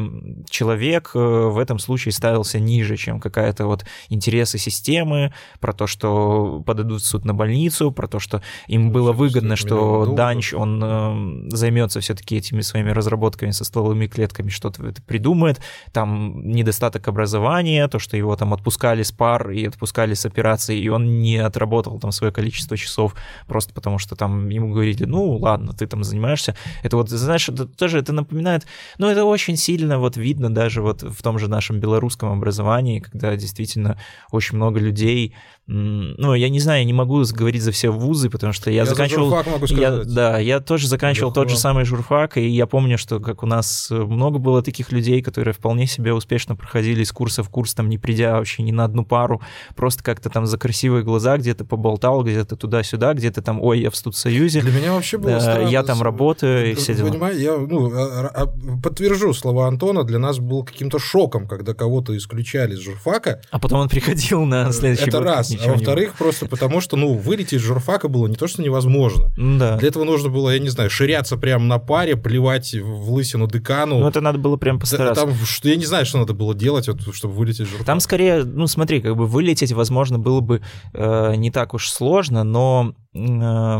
человек 0.48 1.12
э, 1.14 1.18
в 1.18 1.58
этом 1.58 1.78
случае 1.78 2.12
ставился 2.12 2.58
ниже, 2.58 2.96
чем 2.96 3.20
какая-то 3.20 3.66
вот 3.66 3.84
интересы 4.08 4.58
системы, 4.58 5.32
про 5.60 5.72
то, 5.72 5.86
что 5.86 6.62
подадут 6.66 7.02
в 7.02 7.06
суд 7.06 7.25
на 7.25 7.34
больницу, 7.34 7.92
про 7.92 8.08
то, 8.08 8.18
что 8.18 8.42
им 8.66 8.90
было 8.90 9.12
выгодно, 9.12 9.56
что 9.56 10.06
Данч, 10.06 10.52
он 10.54 10.82
э, 10.82 11.50
займется 11.50 12.00
все-таки 12.00 12.36
этими 12.36 12.60
своими 12.60 12.90
разработками 12.90 13.50
со 13.50 13.64
стволовыми 13.64 14.06
клетками, 14.06 14.48
что-то 14.48 14.82
придумает, 15.06 15.60
там 15.92 16.46
недостаток 16.48 17.08
образования, 17.08 17.88
то, 17.88 17.98
что 17.98 18.16
его 18.16 18.34
там 18.36 18.52
отпускали 18.54 18.95
с 19.02 19.12
пар 19.12 19.50
и 19.50 19.66
отпускали 19.66 20.14
с 20.14 20.26
операции, 20.26 20.78
и 20.78 20.88
он 20.88 21.20
не 21.20 21.38
отработал 21.38 21.98
там 21.98 22.12
свое 22.12 22.32
количество 22.32 22.76
часов, 22.76 23.14
просто 23.46 23.72
потому 23.74 23.98
что 23.98 24.16
там 24.16 24.48
ему 24.48 24.72
говорили, 24.72 25.04
ну 25.04 25.36
ладно, 25.36 25.72
ты 25.72 25.86
там 25.86 26.04
занимаешься. 26.04 26.56
Это 26.82 26.96
вот, 26.96 27.08
знаешь, 27.10 27.48
это 27.48 27.66
тоже 27.66 27.98
это 27.98 28.12
напоминает, 28.12 28.66
ну 28.98 29.08
это 29.08 29.24
очень 29.24 29.56
сильно 29.56 29.98
вот 29.98 30.16
видно 30.16 30.52
даже 30.52 30.82
вот 30.82 31.02
в 31.02 31.22
том 31.22 31.38
же 31.38 31.48
нашем 31.48 31.80
белорусском 31.80 32.32
образовании, 32.32 33.00
когда 33.00 33.36
действительно 33.36 33.98
очень 34.30 34.56
много 34.56 34.80
людей 34.80 35.34
ну, 35.68 36.35
я 36.35 36.49
не 36.49 36.61
знаю, 36.61 36.80
я 36.80 36.85
не 36.85 36.92
могу 36.92 37.25
говорить 37.32 37.61
за 37.61 37.73
все 37.73 37.90
вузы, 37.90 38.30
потому 38.30 38.52
что 38.52 38.70
я, 38.70 38.82
я 38.82 38.87
заканчивал... 38.87 39.30
За 39.30 39.50
могу 39.50 39.66
сказать. 39.66 40.06
Я, 40.06 40.14
да, 40.14 40.38
я 40.38 40.61
тоже 40.61 40.87
заканчивал 40.87 41.32
тот 41.32 41.50
же 41.50 41.58
самый 41.58 41.85
журфак, 41.85 42.37
и 42.37 42.46
я 42.46 42.66
помню, 42.66 42.99
что 42.99 43.18
как 43.18 43.42
у 43.42 43.46
нас 43.46 43.88
много 43.90 44.38
было 44.38 44.62
таких 44.62 44.92
людей, 44.92 45.23
которые 45.23 45.54
вполне 45.54 45.88
себе 45.88 46.12
успешно 46.12 46.54
проходили 46.54 47.02
из 47.02 47.11
курса 47.11 47.42
в 47.42 47.49
курс, 47.49 47.75
там, 47.75 47.88
не 47.88 47.99
придя 47.99 48.35
вообще 48.35 48.62
ни 48.62 48.70
на 48.70 48.85
одну 48.85 49.04
пару, 49.04 49.42
просто 49.75 50.04
как-то 50.04 50.30
там 50.30 50.46
за 50.46 50.56
красивые 50.56 51.02
глаза 51.02 51.37
где-то 51.37 51.64
поболтал, 51.64 52.23
где-то 52.23 52.54
туда-сюда, 52.54 53.14
где-то 53.14 53.42
там, 53.42 53.61
ой, 53.61 53.80
я 53.80 53.90
в 53.90 53.96
студсоюзе. 53.96 54.61
Для 54.61 54.73
меня 54.73 54.92
вообще 54.92 55.18
было 55.18 55.40
странно. 55.40 55.68
Я 55.68 55.82
там 55.82 56.00
работаю 56.00 56.70
и 56.70 56.75
все 56.75 56.94
дела. 56.94 57.08
Понимаю, 57.08 57.40
я 57.40 57.56
ну, 57.56 57.90
а, 57.92 58.30
а, 58.32 58.46
подтвержу 58.80 59.35
слова 59.35 59.66
Антона, 59.66 60.04
для 60.04 60.20
нас 60.20 60.38
был 60.38 60.62
каким-то 60.62 61.00
шоком, 61.00 61.49
когда 61.49 61.75
кого-то 61.75 62.16
исключали 62.16 62.75
из 62.75 62.78
журфака. 62.78 63.42
А 63.50 63.58
потом 63.58 63.80
он 63.80 63.88
приходил 63.88 64.44
на 64.44 64.70
следующий 64.70 65.08
Это 65.08 65.18
год, 65.18 65.26
раз. 65.26 65.55
А 65.64 65.72
во-вторых, 65.72 66.14
просто 66.14 66.46
потому 66.46 66.80
что, 66.80 66.96
ну, 66.96 67.14
вылететь 67.14 67.54
из 67.54 67.60
журфака 67.60 68.08
было 68.08 68.26
не 68.26 68.36
то, 68.36 68.46
что 68.46 68.62
невозможно. 68.62 69.30
Да. 69.36 69.76
Для 69.76 69.88
этого 69.88 70.04
нужно 70.04 70.28
было, 70.28 70.50
я 70.50 70.58
не 70.58 70.68
знаю, 70.68 70.90
ширяться 70.90 71.36
прямо 71.36 71.64
на 71.64 71.78
паре, 71.78 72.16
плевать 72.16 72.75
в 72.75 73.12
лысину 73.12 73.46
декану. 73.46 73.98
Ну, 74.00 74.08
это 74.08 74.20
надо 74.20 74.38
было 74.38 74.56
прям 74.56 74.78
постараться. 74.78 75.25
Там, 75.25 75.34
что, 75.44 75.68
я 75.68 75.76
не 75.76 75.84
знаю, 75.84 76.06
что 76.06 76.18
надо 76.18 76.34
было 76.34 76.54
делать, 76.54 76.88
вот, 76.88 77.14
чтобы 77.14 77.34
вылететь 77.34 77.60
из 77.60 77.66
журфака. 77.68 77.86
Там 77.86 78.00
скорее, 78.00 78.44
ну, 78.44 78.66
смотри, 78.66 79.00
как 79.00 79.16
бы 79.16 79.26
вылететь, 79.26 79.72
возможно, 79.72 80.18
было 80.18 80.40
бы 80.40 80.62
э, 80.92 81.34
не 81.36 81.50
так 81.50 81.75
уж 81.75 81.90
сложно, 81.90 82.44
но 82.44 82.94
э, 83.14 83.78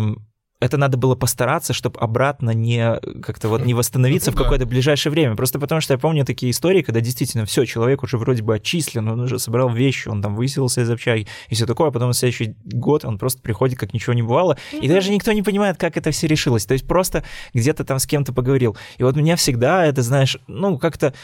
это 0.67 0.77
надо 0.77 0.97
было 0.97 1.15
постараться, 1.15 1.73
чтобы 1.73 1.99
обратно 1.99 2.51
не 2.51 3.01
как-то 3.23 3.49
вот 3.49 3.65
не 3.65 3.75
восстановиться 3.75 4.33
в 4.33 4.37
какое-то 4.37 4.67
ближайшее 4.67 5.11
время. 5.11 5.37
Просто 5.37 5.59
потому 5.59 5.81
что 5.81 5.95
я 5.95 5.99
помню 5.99 6.25
такие 6.25 6.51
истории, 6.51 6.83
когда 6.83 7.01
действительно 7.01 7.47
все, 7.47 7.65
человек 7.65 8.03
уже 8.03 8.19
вроде 8.19 8.43
бы 8.43 8.55
отчислен, 8.55 9.09
он 9.09 9.21
уже 9.21 9.39
собрал 9.39 9.71
вещи, 9.71 10.09
он 10.09 10.23
там 10.23 10.35
выселился 10.37 10.83
из 10.83 10.91
общаги 10.91 11.27
и 11.49 11.55
все 11.55 11.67
такое, 11.67 11.89
а 11.89 11.91
потом 11.91 12.11
в 12.11 12.15
следующий 12.15 12.57
год 12.65 13.05
он 13.05 13.19
просто 13.19 13.41
приходит, 13.41 13.79
как 13.79 13.95
ничего 13.95 14.13
не 14.13 14.23
бывало, 14.23 14.59
и 14.73 14.89
даже 14.89 15.11
никто 15.11 15.33
не 15.33 15.43
понимает, 15.43 15.77
как 15.79 15.97
это 15.97 16.11
все 16.11 16.27
решилось. 16.27 16.67
То 16.67 16.75
есть 16.75 16.87
просто 16.87 17.25
где-то 17.55 17.85
там 17.85 17.99
с 17.99 18.07
кем-то 18.07 18.33
поговорил. 18.33 18.77
И 18.99 19.03
вот 19.03 19.17
меня 19.17 19.37
всегда 19.37 19.85
это, 19.87 20.03
знаешь, 20.03 20.39
ну, 20.47 20.79
как-то 20.79 21.15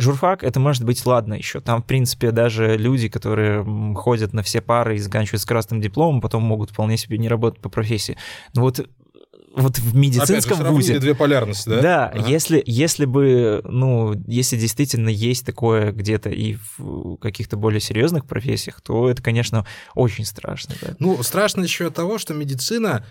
Журфак, 0.00 0.44
это 0.44 0.60
может 0.60 0.84
быть 0.84 1.04
ладно 1.06 1.34
еще. 1.34 1.60
Там, 1.60 1.82
в 1.82 1.86
принципе, 1.86 2.30
даже 2.30 2.76
люди, 2.76 3.08
которые 3.08 3.64
ходят 3.94 4.32
на 4.32 4.42
все 4.42 4.60
пары 4.60 4.96
и 4.96 4.98
заканчивают 4.98 5.42
с 5.42 5.44
красным 5.44 5.80
дипломом, 5.80 6.20
потом 6.20 6.42
могут 6.42 6.70
вполне 6.70 6.96
себе 6.96 7.18
не 7.18 7.28
работать 7.28 7.60
по 7.60 7.68
профессии. 7.68 8.16
Но 8.54 8.62
вот 8.62 8.86
вот 9.54 9.78
в 9.78 9.96
медицинском 9.96 10.58
Опять 10.58 10.66
же, 10.66 10.72
вузе. 10.72 10.98
две 11.00 11.14
полярности, 11.14 11.68
да? 11.68 11.80
Да, 11.80 12.06
ага. 12.06 12.28
если, 12.28 12.62
если 12.66 13.04
бы, 13.04 13.62
ну, 13.64 14.14
если 14.26 14.56
действительно 14.56 15.08
есть 15.08 15.44
такое 15.44 15.92
где-то 15.92 16.30
и 16.30 16.56
в 16.78 17.16
каких-то 17.16 17.56
более 17.56 17.80
серьезных 17.80 18.26
профессиях, 18.26 18.80
то 18.80 19.10
это, 19.10 19.22
конечно, 19.22 19.66
очень 19.94 20.24
страшно. 20.24 20.74
Да. 20.80 20.94
Ну, 20.98 21.22
страшно 21.22 21.62
еще 21.62 21.88
от 21.88 21.94
того, 21.94 22.18
что 22.18 22.32
медицина 22.32 23.04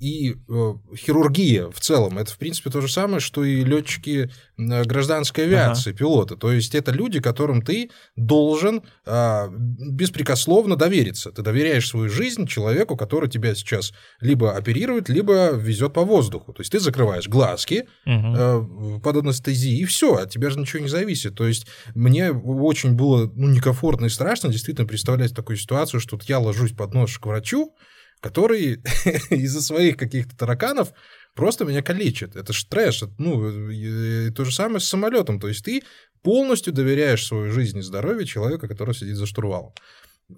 и 0.00 0.32
э, 0.32 0.72
хирургия 0.96 1.68
в 1.68 1.78
целом 1.78 2.18
это 2.18 2.32
в 2.32 2.38
принципе 2.38 2.70
то 2.70 2.80
же 2.80 2.88
самое, 2.88 3.20
что 3.20 3.44
и 3.44 3.62
летчики 3.62 4.30
э, 4.56 4.84
гражданской 4.84 5.44
авиации, 5.44 5.90
ага. 5.90 5.98
пилоты. 5.98 6.36
То 6.36 6.50
есть 6.50 6.74
это 6.74 6.90
люди, 6.90 7.20
которым 7.20 7.60
ты 7.60 7.90
должен 8.16 8.82
э, 9.04 9.48
беспрекословно 9.50 10.76
довериться. 10.76 11.30
Ты 11.32 11.42
доверяешь 11.42 11.86
свою 11.86 12.08
жизнь 12.08 12.46
человеку, 12.46 12.96
который 12.96 13.28
тебя 13.28 13.54
сейчас 13.54 13.92
либо 14.20 14.56
оперирует, 14.56 15.10
либо 15.10 15.50
везет 15.50 15.92
по 15.92 16.02
воздуху. 16.02 16.54
То 16.54 16.62
есть 16.62 16.72
ты 16.72 16.80
закрываешь 16.80 17.28
глазки 17.28 17.86
угу. 18.06 18.36
э, 18.36 19.00
под 19.04 19.16
анестезией 19.18 19.82
и 19.82 19.84
все, 19.84 20.14
от 20.14 20.30
тебя 20.30 20.48
же 20.48 20.58
ничего 20.58 20.82
не 20.82 20.88
зависит. 20.88 21.34
То 21.34 21.46
есть 21.46 21.66
мне 21.94 22.30
очень 22.32 22.94
было 22.94 23.30
ну, 23.34 23.48
некомфортно 23.48 24.06
и 24.06 24.08
страшно 24.08 24.48
действительно 24.48 24.88
представлять 24.88 25.34
такую 25.34 25.58
ситуацию, 25.58 26.00
что 26.00 26.18
я 26.26 26.38
ложусь 26.38 26.72
под 26.72 26.94
нож 26.94 27.18
к 27.18 27.26
врачу 27.26 27.74
который 28.20 28.82
из-за 29.30 29.62
своих 29.62 29.96
каких-то 29.96 30.36
тараканов 30.36 30.92
просто 31.34 31.64
меня 31.64 31.82
калечит. 31.82 32.36
Это 32.36 32.52
ж 32.52 32.64
трэш. 32.64 33.04
Ну, 33.18 33.70
и 33.70 34.30
то 34.30 34.44
же 34.44 34.52
самое 34.52 34.80
с 34.80 34.88
самолетом. 34.88 35.40
То 35.40 35.48
есть 35.48 35.64
ты 35.64 35.82
полностью 36.22 36.72
доверяешь 36.72 37.26
свою 37.26 37.50
жизнь 37.50 37.78
и 37.78 37.82
здоровье 37.82 38.26
человека, 38.26 38.68
который 38.68 38.94
сидит 38.94 39.16
за 39.16 39.26
штурвалом. 39.26 39.72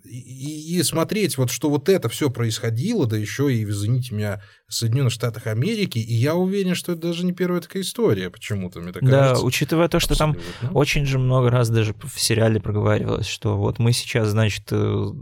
И, 0.05 0.79
и 0.79 0.83
смотреть, 0.83 1.37
вот 1.37 1.51
что 1.51 1.69
вот 1.69 1.89
это 1.89 2.09
все 2.09 2.31
происходило, 2.31 3.07
да 3.07 3.17
еще 3.17 3.53
и, 3.53 3.62
извините 3.65 4.15
меня, 4.15 4.43
Соединенных 4.75 5.12
Штатах 5.12 5.47
Америки, 5.47 5.99
и 5.99 6.14
я 6.14 6.35
уверен, 6.35 6.75
что 6.75 6.93
это 6.93 7.02
даже 7.02 7.25
не 7.25 7.33
первая 7.33 7.61
такая 7.61 7.83
история 7.83 8.31
почему-то, 8.31 8.81
мне 8.81 8.93
так 8.93 9.02
да, 9.05 9.11
кажется. 9.11 9.43
Да, 9.43 9.47
учитывая 9.47 9.88
то, 9.88 10.00
что 10.00 10.14
Абсолютно. 10.14 10.45
там 10.61 10.76
очень 10.76 11.07
же 11.07 11.19
много 11.19 11.50
раз 11.50 11.69
даже 11.69 11.95
в 12.02 12.21
сериале 12.21 12.61
проговаривалось, 12.61 13.26
что 13.26 13.57
вот 13.57 13.79
мы 13.79 13.93
сейчас, 13.93 14.29
значит, 14.29 14.64
э, 14.71 15.12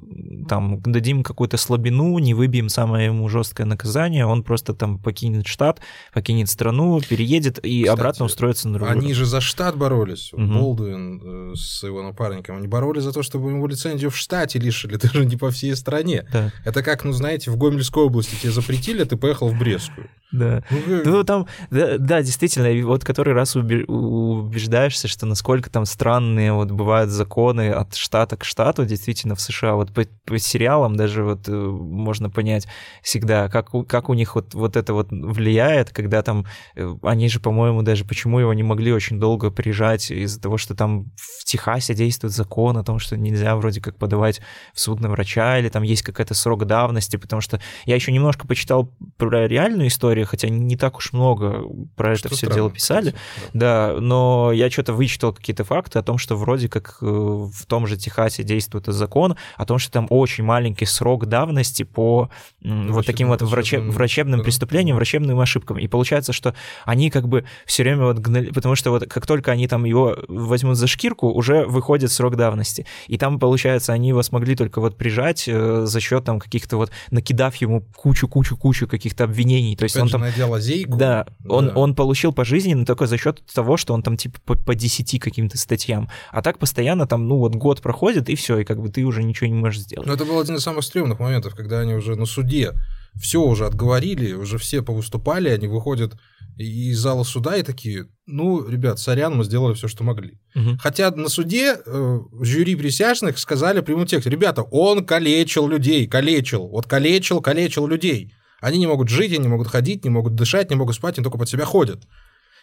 там 0.49 0.81
дадим 0.83 1.23
какую-то 1.23 1.57
слабину, 1.57 2.19
не 2.19 2.35
выбьем 2.35 2.69
самое 2.69 3.07
ему 3.07 3.29
жесткое 3.29 3.67
наказание, 3.67 4.27
он 4.27 4.43
просто 4.43 4.75
там 4.75 4.99
покинет 4.99 5.47
штат, 5.47 5.81
покинет 6.13 6.49
страну, 6.49 7.01
переедет 7.01 7.59
и 7.65 7.83
Кстати, 7.83 7.99
обратно 7.99 8.25
устроится 8.27 8.69
на 8.69 8.75
другую. 8.75 8.99
Они 8.99 9.15
же 9.15 9.25
за 9.27 9.41
штат 9.41 9.77
боролись, 9.77 10.33
угу. 10.33 10.43
Болдуин 10.43 11.53
э, 11.53 11.55
с 11.57 11.83
его 11.83 12.03
напарником, 12.03 12.57
они 12.57 12.69
боролись 12.69 13.03
за 13.03 13.13
то, 13.13 13.23
чтобы 13.23 13.51
ему 13.51 13.67
лицензию 13.67 14.11
в 14.11 14.17
штате 14.17 14.59
лишили, 14.59 14.97
даже 15.03 15.25
не 15.25 15.37
по 15.37 15.51
всей 15.51 15.75
стране. 15.77 16.27
Да. 16.33 16.53
Это 16.65 16.83
как, 16.83 17.05
ну, 17.05 17.13
знаете, 17.13 17.51
в 17.51 17.57
Гомельской 17.57 18.05
области 18.05 18.35
тебе 18.41 18.53
запретили, 18.53 19.03
а 19.03 19.07
ты 19.07 19.17
поехал 19.17 19.40
в 19.47 19.59
Брестскую. 19.59 20.09
Да. 20.33 20.63
Ну, 20.71 21.03
ну 21.05 21.25
там, 21.25 21.47
да, 21.71 21.99
да, 21.99 22.23
действительно, 22.23 22.87
вот 22.87 23.05
который 23.05 23.35
раз 23.35 23.57
убеждаешься, 23.57 25.09
что 25.09 25.27
насколько 25.27 25.71
там 25.71 25.85
странные 25.85 26.53
вот 26.53 26.71
бывают 26.71 27.11
законы 27.11 27.71
от 27.71 27.95
штата 27.97 28.37
к 28.37 28.45
штату, 28.45 28.85
действительно, 28.85 29.35
в 29.35 29.41
США. 29.41 29.75
Вот 29.75 29.93
по, 29.93 30.05
по 30.25 30.39
сериалам 30.39 30.97
даже 30.97 31.25
вот 31.25 31.49
э, 31.49 31.53
можно 31.53 32.31
понять 32.31 32.69
всегда, 33.03 33.49
как, 33.49 33.71
как 33.89 34.09
у 34.09 34.15
них 34.15 34.35
вот, 34.35 34.55
вот 34.55 34.77
это 34.77 34.95
вот 34.95 35.09
влияет, 35.11 35.91
когда 35.91 36.23
там, 36.23 36.47
э, 36.77 36.95
они 37.03 37.29
же, 37.29 37.41
по-моему, 37.41 37.83
даже 37.83 38.05
почему 38.05 38.39
его 38.39 38.55
не 38.55 38.63
могли 38.63 38.93
очень 38.93 39.19
долго 39.19 39.51
приезжать 39.51 40.11
из-за 40.11 40.41
того, 40.41 40.59
что 40.59 40.75
там 40.75 41.07
в 41.17 41.45
Техасе 41.45 41.95
действует 41.95 42.33
закон 42.33 42.77
о 42.77 42.85
том, 42.85 42.99
что 42.99 43.17
нельзя 43.17 43.57
вроде 43.57 43.81
как 43.81 43.97
подавать 43.97 44.41
в 44.75 44.81
суд 44.81 45.01
на 45.01 45.09
врача, 45.09 45.59
или 45.59 45.69
там 45.69 45.83
есть 45.83 46.03
какая-то 46.03 46.35
срок 46.35 46.67
давности, 46.67 47.17
потому 47.17 47.41
что 47.41 47.61
я 47.85 47.97
еще 47.97 48.13
немножко 48.13 48.47
почитал 48.47 48.95
про 49.17 49.49
реальную 49.49 49.89
историю, 49.89 50.20
хотя 50.25 50.49
не 50.49 50.77
так 50.77 50.99
уж 50.99 51.13
много 51.13 51.65
про 51.97 52.17
что 52.17 52.29
это 52.29 52.37
все 52.37 52.53
дело 52.53 52.71
писали, 52.71 53.15
да. 53.53 53.93
да, 53.93 54.01
но 54.01 54.53
я 54.53 54.71
что-то 54.71 54.93
вычитал 54.93 55.33
какие-то 55.33 55.65
факты 55.65 55.99
о 55.99 56.03
том, 56.03 56.19
что 56.19 56.37
вроде 56.37 56.69
как 56.69 56.99
э, 57.01 57.07
в 57.07 57.67
том 57.67 57.87
же 57.87 57.97
Техасе 57.97 58.43
действует 58.43 58.87
закон 58.87 59.37
о 59.57 59.67
том, 59.67 59.79
что 59.79 59.93
там 59.93 60.07
очень 60.11 60.45
маленький 60.45 60.87
срок 60.87 61.27
давности 61.27 61.83
по 61.83 62.31
Врачебным 62.61 62.93
вот 62.93 63.07
таким 63.07 63.29
вот 63.29 63.43
врачеб, 63.43 63.85
врачебным 63.85 64.41
да. 64.41 64.45
преступлениям, 64.45 64.97
врачебным 64.97 65.41
ошибкам. 65.41 65.79
И 65.79 65.89
получается, 65.89 66.33
что 66.33 66.55
они 66.85 67.11
как 67.11 67.29
бы 67.29 67.45
все 67.65 67.83
время 67.83 68.05
вот 68.05 68.19
гнали, 68.19 68.51
потому 68.51 68.75
что 68.75 68.91
вот 68.91 69.09
как 69.09 69.27
только 69.27 69.51
они 69.51 69.67
там 69.67 69.85
его 69.85 70.17
возьмут 70.29 70.77
за 70.77 70.87
шкирку, 70.87 71.29
уже 71.29 71.65
выходит 71.65 72.13
срок 72.13 72.37
давности. 72.37 72.87
И 73.07 73.17
там, 73.17 73.39
получается, 73.39 73.93
они 73.93 74.09
его 74.09 74.23
смогли 74.23 74.57
только 74.57 74.81
вот 74.81 74.97
прижать 74.97 75.45
э, 75.47 75.83
за 75.87 76.01
счет 76.01 76.25
там 76.25 76.39
каких-то 76.39 76.77
вот 76.77 76.91
накидав 77.11 77.57
ему 77.57 77.83
кучу-кучу-кучу 77.97 78.87
каких-то 78.87 79.25
обвинений. 79.25 79.77
То 79.77 79.85
есть 79.85 79.97
он 79.97 80.09
там... 80.13 80.23
найдя 80.23 80.47
лазейку. 80.47 80.97
Да, 80.97 81.27
да. 81.39 81.55
Он, 81.55 81.73
он 81.77 81.95
получил 81.95 82.33
пожизненно 82.33 82.85
только 82.85 83.07
за 83.07 83.19
счет 83.19 83.43
того, 83.53 83.77
что 83.77 83.95
он 83.95 84.03
там 84.03 84.17
типа 84.17 84.39
по, 84.45 84.57
по 84.57 84.75
10 84.75 85.21
каким-то 85.21 85.59
статьям. 85.59 86.09
А 86.31 86.43
так 86.43 86.59
постоянно 86.59 87.07
там, 87.07 87.29
ну 87.29 87.39
вот 87.39 87.55
год 87.55 87.81
проходит, 87.81 88.29
и 88.29 88.35
все, 88.35 88.59
и 88.59 88.65
как 88.65 88.81
бы 88.81 88.89
ты 88.89 89.05
уже 89.05 89.23
ничего 89.23 89.49
не 89.49 89.55
можешь 89.55 89.83
сделать. 89.83 90.07
Но 90.07 90.15
это 90.15 90.25
был 90.25 90.41
один 90.41 90.57
из 90.57 90.63
самых 90.63 90.85
стрёмных 90.85 91.19
моментов, 91.19 91.55
когда 91.55 91.81
они 91.81 91.95
уже 91.95 92.17
на 92.17 92.27
суде 92.27 92.73
все 93.19 93.43
уже 93.43 93.67
отговорили, 93.67 94.33
уже 94.33 94.59
все 94.59 94.83
повыступали, 94.83 95.49
они 95.49 95.67
выходят 95.67 96.15
из 96.57 96.99
зала 96.99 97.25
суда 97.25 97.57
и 97.57 97.63
такие, 97.63 98.07
ну, 98.27 98.67
ребят, 98.67 98.99
сорян, 98.99 99.37
мы 99.37 99.45
сделали 99.45 99.75
все, 99.75 99.89
что 99.89 100.05
могли. 100.05 100.39
Угу. 100.55 100.79
Хотя 100.81 101.11
на 101.11 101.29
суде 101.29 101.77
э, 101.85 102.21
жюри 102.41 102.77
присяжных 102.77 103.39
сказали 103.39 103.81
прямым 103.81 104.07
текстом, 104.07 104.33
ребята, 104.33 104.63
он 104.63 105.05
калечил 105.05 105.69
людей, 105.69 106.07
калечил, 106.07 106.69
вот 106.69 106.87
калечил, 106.87 107.41
калечил 107.41 107.87
людей. 107.87 108.33
Они 108.61 108.79
не 108.79 108.87
могут 108.87 109.09
жить, 109.09 109.33
они 109.33 109.43
не 109.43 109.49
могут 109.49 109.69
ходить, 109.69 110.05
не 110.05 110.11
могут 110.11 110.35
дышать, 110.35 110.71
не 110.71 110.77
могут 110.77 110.97
спать, 110.97 111.19
они 111.19 111.25
только 111.25 111.39
под 111.39 111.49
себя 111.49 111.65
ходят. 111.65 112.07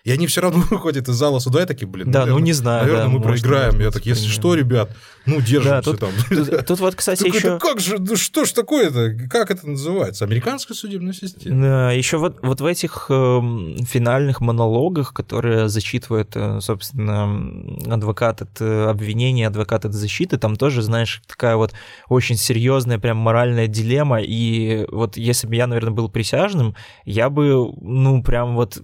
И 0.07 0.11
они 0.11 0.25
все 0.25 0.39
равно 0.39 0.63
выходят 0.69 1.09
из 1.09 1.15
зала 1.15 1.39
суда 1.39 1.63
и 1.63 1.65
такие, 1.65 1.85
блин, 1.85 2.09
да, 2.09 2.19
наверное, 2.19 2.39
ну 2.39 2.45
не 2.45 2.53
знаю, 2.53 2.83
наверное, 2.83 3.07
да, 3.07 3.11
мы 3.11 3.21
проиграем. 3.21 3.79
Я 3.81 3.91
так, 3.91 4.05
если 4.05 4.25
что, 4.27 4.55
ребят, 4.55 4.89
ну 5.25 5.41
держимся 5.41 5.69
да, 5.69 5.81
тут, 5.81 5.99
там. 5.99 6.11
Тут, 6.29 6.65
тут 6.65 6.79
вот, 6.79 6.95
кстати, 6.95 7.27
еще... 7.27 7.59
Как 7.59 7.81
же, 7.81 7.97
ну 7.99 8.15
что 8.15 8.45
ж 8.45 8.53
такое-то? 8.53 9.17
Как 9.29 9.51
это 9.51 9.67
называется? 9.67 10.23
Американская 10.23 10.77
судебная 10.77 11.11
система? 11.11 11.61
Да, 11.61 11.91
еще 11.91 12.19
вот, 12.19 12.37
вот 12.41 12.61
в 12.61 12.65
этих 12.65 13.07
э, 13.09 13.39
финальных 13.83 14.39
монологах, 14.39 15.13
которые 15.13 15.67
зачитывает, 15.67 16.31
э, 16.35 16.61
собственно, 16.61 17.93
адвокат 17.93 18.43
от 18.43 18.61
э, 18.61 18.85
обвинения, 18.85 19.47
адвокат 19.47 19.83
от 19.83 19.93
защиты, 19.93 20.37
там 20.37 20.55
тоже, 20.55 20.83
знаешь, 20.83 21.21
такая 21.27 21.57
вот 21.57 21.73
очень 22.07 22.37
серьезная 22.37 22.97
прям 22.97 23.17
моральная 23.17 23.67
дилемма. 23.67 24.21
И 24.21 24.85
вот 24.89 25.17
если 25.17 25.47
бы 25.47 25.55
я, 25.55 25.67
наверное, 25.67 25.91
был 25.91 26.07
присяжным, 26.07 26.75
я 27.03 27.29
бы, 27.29 27.73
ну, 27.81 28.23
прям 28.23 28.55
вот 28.55 28.81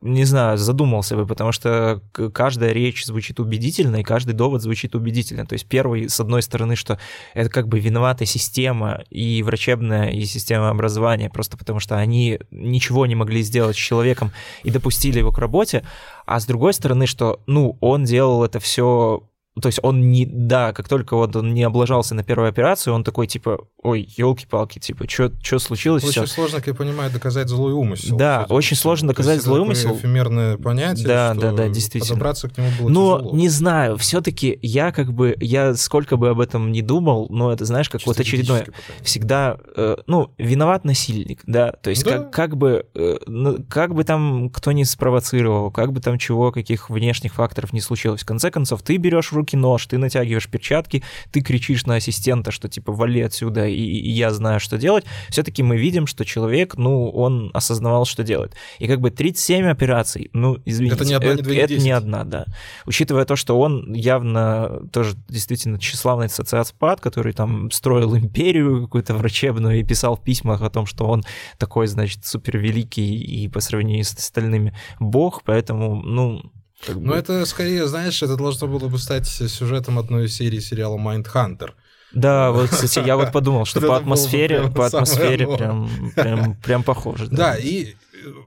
не 0.00 0.24
знаю, 0.24 0.58
задумался 0.58 1.16
бы, 1.16 1.26
потому 1.26 1.50
что 1.50 2.00
каждая 2.32 2.72
речь 2.72 3.04
звучит 3.04 3.40
убедительно, 3.40 3.96
и 3.96 4.04
каждый 4.04 4.32
довод 4.32 4.62
звучит 4.62 4.94
убедительно. 4.94 5.44
То 5.44 5.54
есть 5.54 5.66
первый, 5.66 6.08
с 6.08 6.20
одной 6.20 6.42
стороны, 6.42 6.76
что 6.76 6.98
это 7.34 7.50
как 7.50 7.66
бы 7.66 7.80
виновата 7.80 8.24
система 8.24 9.02
и 9.10 9.42
врачебная, 9.42 10.10
и 10.10 10.24
система 10.24 10.70
образования, 10.70 11.30
просто 11.30 11.56
потому 11.56 11.80
что 11.80 11.96
они 11.96 12.38
ничего 12.52 13.06
не 13.06 13.16
могли 13.16 13.42
сделать 13.42 13.76
с 13.76 13.80
человеком 13.80 14.30
и 14.62 14.70
допустили 14.70 15.18
его 15.18 15.32
к 15.32 15.38
работе, 15.38 15.84
а 16.26 16.38
с 16.38 16.46
другой 16.46 16.74
стороны, 16.74 17.06
что, 17.06 17.40
ну, 17.46 17.76
он 17.80 18.04
делал 18.04 18.44
это 18.44 18.60
все 18.60 19.24
то 19.60 19.66
есть 19.66 19.78
он 19.82 20.10
не, 20.10 20.26
да, 20.26 20.72
как 20.72 20.88
только 20.88 21.16
вот 21.16 21.34
он 21.36 21.54
не 21.54 21.62
облажался 21.62 22.14
на 22.14 22.22
первую 22.22 22.48
операцию, 22.48 22.94
он 22.94 23.04
такой 23.04 23.26
типа, 23.26 23.66
ой, 23.82 24.08
елки-палки, 24.16 24.78
типа, 24.78 25.04
что 25.08 25.58
случилось? 25.58 26.02
Очень 26.04 26.24
всё? 26.24 26.26
сложно, 26.26 26.58
как 26.58 26.66
я 26.68 26.74
понимаю, 26.74 27.10
доказать 27.10 27.48
злой 27.48 27.72
умысел. 27.72 28.16
Да, 28.16 28.46
очень 28.48 28.76
сложно 28.76 29.08
доказать 29.08 29.42
злой 29.42 29.60
умысел. 29.60 29.96
эфемерное 29.96 30.56
понятие, 30.56 31.06
да, 31.06 31.34
да, 31.34 31.52
да, 31.52 31.68
действительно. 31.68 32.14
подобраться 32.14 32.48
к 32.48 32.58
нему 32.58 32.68
было 32.80 32.88
Но 32.88 33.18
тяжело. 33.18 33.36
не 33.36 33.48
знаю, 33.48 33.96
все-таки 33.96 34.58
я 34.62 34.92
как 34.92 35.12
бы, 35.12 35.36
я 35.40 35.74
сколько 35.74 36.16
бы 36.16 36.30
об 36.30 36.40
этом 36.40 36.72
не 36.72 36.82
думал, 36.82 37.26
но 37.30 37.52
это 37.52 37.64
знаешь, 37.64 37.88
как 37.88 38.00
Чисто 38.00 38.10
вот 38.10 38.20
очередное, 38.20 38.66
всегда, 39.02 39.58
э, 39.76 39.96
ну, 40.06 40.32
виноват 40.38 40.84
насильник, 40.84 41.42
да, 41.46 41.72
то 41.72 41.90
есть 41.90 42.04
Да. 42.04 42.18
как, 42.18 42.30
как 42.32 42.56
бы, 42.56 42.86
э, 42.94 43.16
ну, 43.26 43.58
как 43.68 43.94
бы 43.94 44.04
там 44.04 44.50
кто 44.50 44.72
ни 44.72 44.82
спровоцировал, 44.82 45.70
как 45.70 45.92
бы 45.92 46.00
там 46.00 46.18
чего, 46.18 46.52
каких 46.52 46.90
внешних 46.90 47.34
факторов 47.34 47.72
не 47.72 47.80
случилось, 47.80 48.22
в 48.22 48.26
конце 48.26 48.50
концов, 48.50 48.82
ты 48.82 48.96
берешь 48.96 49.30
в 49.32 49.36
руки 49.36 49.47
нож, 49.56 49.86
ты 49.86 49.98
натягиваешь 49.98 50.48
перчатки, 50.48 51.02
ты 51.30 51.40
кричишь 51.40 51.86
на 51.86 51.96
ассистента, 51.96 52.50
что 52.50 52.68
типа 52.68 52.92
вали 52.92 53.20
отсюда, 53.22 53.66
и, 53.66 53.74
и 53.74 54.10
я 54.10 54.30
знаю, 54.30 54.60
что 54.60 54.78
делать, 54.78 55.04
все-таки 55.28 55.62
мы 55.62 55.76
видим, 55.76 56.06
что 56.06 56.24
человек, 56.24 56.76
ну, 56.76 57.10
он 57.10 57.50
осознавал, 57.54 58.04
что 58.04 58.22
делает. 58.22 58.54
И 58.78 58.86
как 58.86 59.00
бы 59.00 59.10
37 59.10 59.66
операций, 59.66 60.30
ну, 60.32 60.58
извините, 60.64 60.96
Это 60.96 61.04
не 61.04 61.14
одна, 61.14 61.34
не 61.34 61.42
две, 61.42 61.56
не 61.56 61.62
это 61.62 61.72
не 61.74 61.78
10. 61.78 61.90
одна, 61.92 62.24
да. 62.24 62.44
Учитывая 62.86 63.24
то, 63.24 63.36
что 63.36 63.58
он 63.58 63.92
явно 63.92 64.82
тоже 64.92 65.16
действительно 65.28 65.78
тщеславный 65.78 66.28
социопат, 66.28 67.00
который 67.00 67.32
там 67.32 67.70
строил 67.70 68.16
империю 68.16 68.82
какую-то 68.82 69.14
врачебную 69.14 69.80
и 69.80 69.84
писал 69.84 70.16
в 70.16 70.22
письмах 70.22 70.62
о 70.62 70.70
том, 70.70 70.86
что 70.86 71.06
он 71.06 71.24
такой, 71.58 71.86
значит, 71.86 72.24
супервеликий 72.24 73.16
и 73.16 73.48
по 73.48 73.60
сравнению 73.60 74.04
с 74.04 74.12
остальными 74.12 74.74
бог, 74.98 75.42
поэтому, 75.44 76.02
ну, 76.02 76.42
как 76.86 76.96
Ну, 76.96 77.08
бы- 77.12 77.14
это 77.16 77.44
скорее, 77.46 77.86
знаешь, 77.86 78.22
это 78.22 78.36
должно 78.36 78.66
было 78.68 78.88
бы 78.88 78.98
стать 78.98 79.26
сюжетом 79.26 79.98
одной 79.98 80.26
из 80.26 80.34
серий 80.34 80.60
сериала 80.60 80.96
«Майндхантер». 80.96 81.74
Да, 82.12 82.52
вот, 82.52 82.70
кстати, 82.70 83.00
я 83.06 83.16
вот 83.16 83.32
подумал, 83.32 83.66
что 83.66 83.80
по 83.86 83.96
атмосфере, 83.96 84.70
по 84.70 84.86
атмосфере 84.86 85.46
прям, 85.46 85.90
прям, 86.14 86.54
прям 86.56 86.82
похоже. 86.82 87.26
Да, 87.28 87.54
и 87.56 87.84
э, 87.84 87.94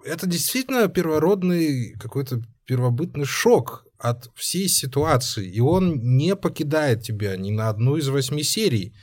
это 0.06 0.26
действительно 0.26 0.88
первородный 0.88 1.94
какой-то 2.00 2.42
первобытный 2.66 3.26
шок 3.26 3.86
от 4.00 4.32
всей 4.36 4.68
ситуации, 4.68 5.48
и 5.48 5.60
он 5.60 6.00
не 6.18 6.36
покидает 6.36 7.04
тебя 7.04 7.38
ни 7.38 7.52
на 7.52 7.70
одну 7.70 7.98
из 7.98 8.08
восьми 8.08 8.42
серий. 8.44 8.96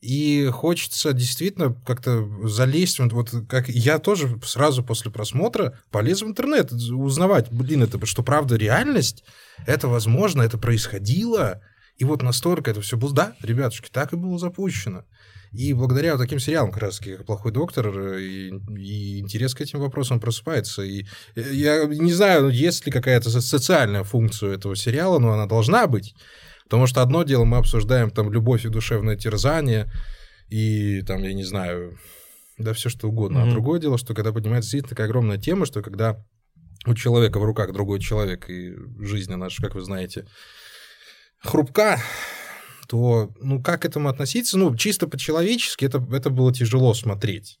И 0.00 0.48
хочется 0.50 1.12
действительно 1.12 1.74
как-то 1.86 2.26
залезть, 2.48 3.00
вот, 3.00 3.12
вот 3.12 3.30
как 3.48 3.68
я 3.68 3.98
тоже 3.98 4.40
сразу 4.44 4.82
после 4.82 5.10
просмотра 5.10 5.78
полез 5.90 6.22
в 6.22 6.26
интернет 6.26 6.72
узнавать, 6.72 7.52
блин, 7.52 7.82
это 7.82 8.04
что 8.06 8.22
правда 8.22 8.56
реальность, 8.56 9.24
это 9.66 9.88
возможно, 9.88 10.40
это 10.40 10.56
происходило, 10.56 11.60
и 11.98 12.04
вот 12.04 12.22
настолько 12.22 12.70
это 12.70 12.80
все 12.80 12.96
было, 12.96 13.12
да, 13.12 13.34
ребятушки, 13.42 13.90
так 13.92 14.14
и 14.14 14.16
было 14.16 14.38
запущено. 14.38 15.04
И 15.52 15.74
благодаря 15.74 16.12
вот 16.12 16.22
таким 16.22 16.38
сериалам, 16.38 16.70
как 16.70 16.84
раз 16.84 16.98
таки, 16.98 17.16
как 17.16 17.26
«Плохой 17.26 17.52
доктор», 17.52 18.16
и, 18.18 18.50
и 18.78 19.18
интерес 19.18 19.54
к 19.54 19.60
этим 19.60 19.80
вопросам 19.80 20.20
просыпается. 20.20 20.82
И 20.82 21.06
э, 21.34 21.42
я 21.52 21.84
не 21.86 22.12
знаю, 22.12 22.50
есть 22.50 22.86
ли 22.86 22.92
какая-то 22.92 23.30
со- 23.30 23.40
социальная 23.40 24.04
функция 24.04 24.54
этого 24.54 24.76
сериала, 24.76 25.18
но 25.18 25.32
она 25.32 25.46
должна 25.46 25.88
быть. 25.88 26.14
Потому 26.70 26.86
что 26.86 27.02
одно 27.02 27.24
дело 27.24 27.44
мы 27.44 27.56
обсуждаем 27.56 28.12
там 28.12 28.32
любовь 28.32 28.64
и 28.64 28.68
душевное 28.68 29.16
терзание, 29.16 29.90
и 30.50 31.02
там, 31.02 31.24
я 31.24 31.34
не 31.34 31.42
знаю, 31.42 31.98
да 32.58 32.72
все 32.74 32.88
что 32.88 33.08
угодно. 33.08 33.42
А 33.42 33.44
Мгм. 33.44 33.54
другое 33.54 33.80
дело, 33.80 33.98
что 33.98 34.14
когда 34.14 34.32
поднимается 34.32 34.68
действительно 34.68 34.90
такая 34.90 35.08
огромная 35.08 35.36
тема, 35.36 35.66
что 35.66 35.82
когда 35.82 36.24
у 36.86 36.94
человека 36.94 37.40
в 37.40 37.44
руках 37.44 37.72
другой 37.72 37.98
человек, 37.98 38.48
и 38.48 38.76
жизнь 39.00 39.34
наша, 39.34 39.60
как 39.60 39.74
вы 39.74 39.80
знаете, 39.80 40.28
хрупка, 41.40 42.00
то, 42.86 43.32
ну, 43.40 43.60
как 43.60 43.82
к 43.82 43.84
этому 43.84 44.08
относиться? 44.08 44.56
Ну, 44.56 44.76
чисто 44.76 45.08
по-человечески 45.08 45.84
это, 45.84 46.06
это 46.12 46.30
было 46.30 46.54
тяжело 46.54 46.94
смотреть. 46.94 47.58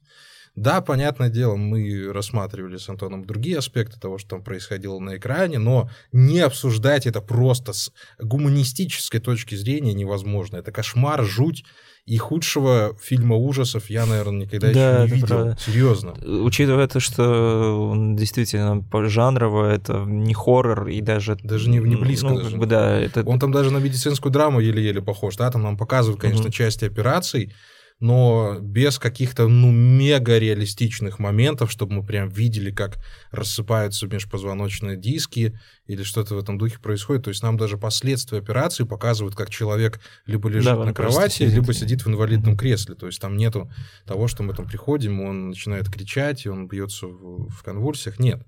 Да, 0.60 0.82
понятное 0.82 1.30
дело, 1.30 1.56
мы 1.56 2.12
рассматривали 2.12 2.76
с 2.76 2.86
Антоном 2.88 3.24
другие 3.24 3.56
аспекты 3.58 3.98
того, 3.98 4.18
что 4.18 4.28
там 4.30 4.42
происходило 4.44 4.98
на 4.98 5.16
экране, 5.16 5.58
но 5.58 5.88
не 6.12 6.40
обсуждать 6.40 7.06
это 7.06 7.22
просто 7.22 7.72
с 7.72 7.90
гуманистической 8.18 9.20
точки 9.20 9.54
зрения 9.54 9.94
невозможно. 9.94 10.56
Это 10.58 10.70
кошмар, 10.70 11.24
жуть, 11.24 11.64
и 12.04 12.18
худшего 12.18 12.94
фильма 13.00 13.36
ужасов 13.36 13.88
я, 13.88 14.04
наверное, 14.04 14.40
никогда 14.46 14.72
Да, 14.72 15.02
еще 15.04 15.10
не 15.14 15.14
видел. 15.20 15.26
правда. 15.28 15.58
Серьезно. 15.64 16.12
Учитывая 16.44 16.88
то, 16.88 17.00
что 17.00 17.88
он 17.90 18.16
действительно 18.16 18.84
жанрово, 19.08 19.70
это 19.72 20.04
не 20.04 20.34
хоррор 20.34 20.88
и 20.88 21.00
даже... 21.00 21.36
Даже 21.42 21.70
не- 21.70 21.78
не 21.78 21.96
близко 21.96 22.28
Ну, 22.28 22.36
даже. 22.36 22.50
как 22.50 22.58
бы, 22.58 22.66
да, 22.66 22.98
это... 22.98 23.22
Он 23.24 23.38
там 23.38 23.52
даже 23.52 23.70
на 23.70 23.78
медицинскую 23.78 24.32
драму 24.32 24.60
еле-еле 24.60 25.00
похож, 25.00 25.36
да, 25.36 25.50
там 25.50 25.62
нам 25.62 25.76
показывают, 25.78 26.20
конечно, 26.20 26.44
Мгм. 26.44 26.52
части 26.52 26.84
операций, 26.84 27.52
но 28.00 28.58
без 28.60 28.98
каких-то, 28.98 29.46
ну, 29.46 29.70
мега 29.70 30.38
реалистичных 30.38 31.18
моментов, 31.18 31.70
чтобы 31.70 31.92
мы 31.96 32.04
прям 32.04 32.30
видели, 32.30 32.70
как 32.70 32.98
рассыпаются 33.30 34.06
межпозвоночные 34.06 34.96
диски 34.96 35.58
или 35.86 36.02
что-то 36.02 36.34
в 36.34 36.38
этом 36.38 36.56
духе 36.56 36.78
происходит. 36.78 37.24
То 37.24 37.28
есть 37.28 37.42
нам 37.42 37.58
даже 37.58 37.76
последствия 37.76 38.38
операции 38.38 38.84
показывают, 38.84 39.36
как 39.36 39.50
человек 39.50 40.00
либо 40.24 40.48
лежит 40.48 40.72
Да, 40.74 40.84
на 40.84 40.94
кровати, 40.94 41.34
сидит. 41.34 41.54
либо 41.54 41.74
сидит 41.74 42.04
в 42.04 42.08
инвалидном 42.08 42.56
кресле. 42.56 42.94
То 42.94 43.06
есть 43.06 43.20
там 43.20 43.36
нету 43.36 43.70
того, 44.06 44.28
что 44.28 44.42
мы 44.42 44.54
там 44.54 44.66
приходим, 44.66 45.20
он 45.20 45.48
начинает 45.50 45.90
кричать, 45.90 46.46
и 46.46 46.48
он 46.48 46.68
бьется 46.68 47.06
в, 47.06 47.50
в 47.50 47.62
конвульсиях. 47.62 48.18
Нет. 48.18 48.42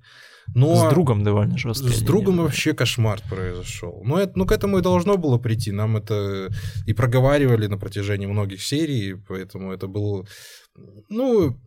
Но... 0.55 0.74
С 0.74 0.90
другом 0.92 1.24
довольно 1.24 1.57
жестко. 1.57 1.88
С 1.88 2.00
другом 2.02 2.38
вообще 2.38 2.74
кошмар 2.74 3.20
произошел. 3.28 4.02
Но 4.05 4.18
это, 4.18 4.33
ну, 4.37 4.46
к 4.46 4.52
этому 4.52 4.78
и 4.78 4.83
должно 4.83 5.16
было 5.16 5.38
прийти. 5.38 5.72
Нам 5.72 5.96
это 5.96 6.50
и 6.87 6.92
проговаривали 6.92 7.66
на 7.66 7.78
протяжении 7.78 8.26
многих 8.26 8.62
серий, 8.62 9.14
поэтому 9.28 9.72
это 9.72 9.87
был, 9.87 10.26
ну, 11.09 11.59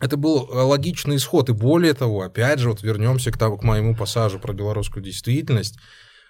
это 0.00 0.16
был 0.16 0.48
логичный 0.50 1.16
исход. 1.16 1.48
И 1.48 1.52
более 1.52 1.94
того, 1.94 2.22
опять 2.22 2.58
же, 2.58 2.70
вот 2.70 2.82
вернемся 2.82 3.30
к, 3.32 3.38
тому, 3.38 3.56
к 3.56 3.64
моему 3.64 3.96
пассажу 3.96 4.38
про 4.38 4.52
белорусскую 4.52 5.02
действительность. 5.02 5.78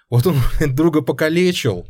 Вот 0.09 0.25
он 0.25 0.37
блин, 0.57 0.75
друга 0.75 1.01
покалечил, 1.01 1.85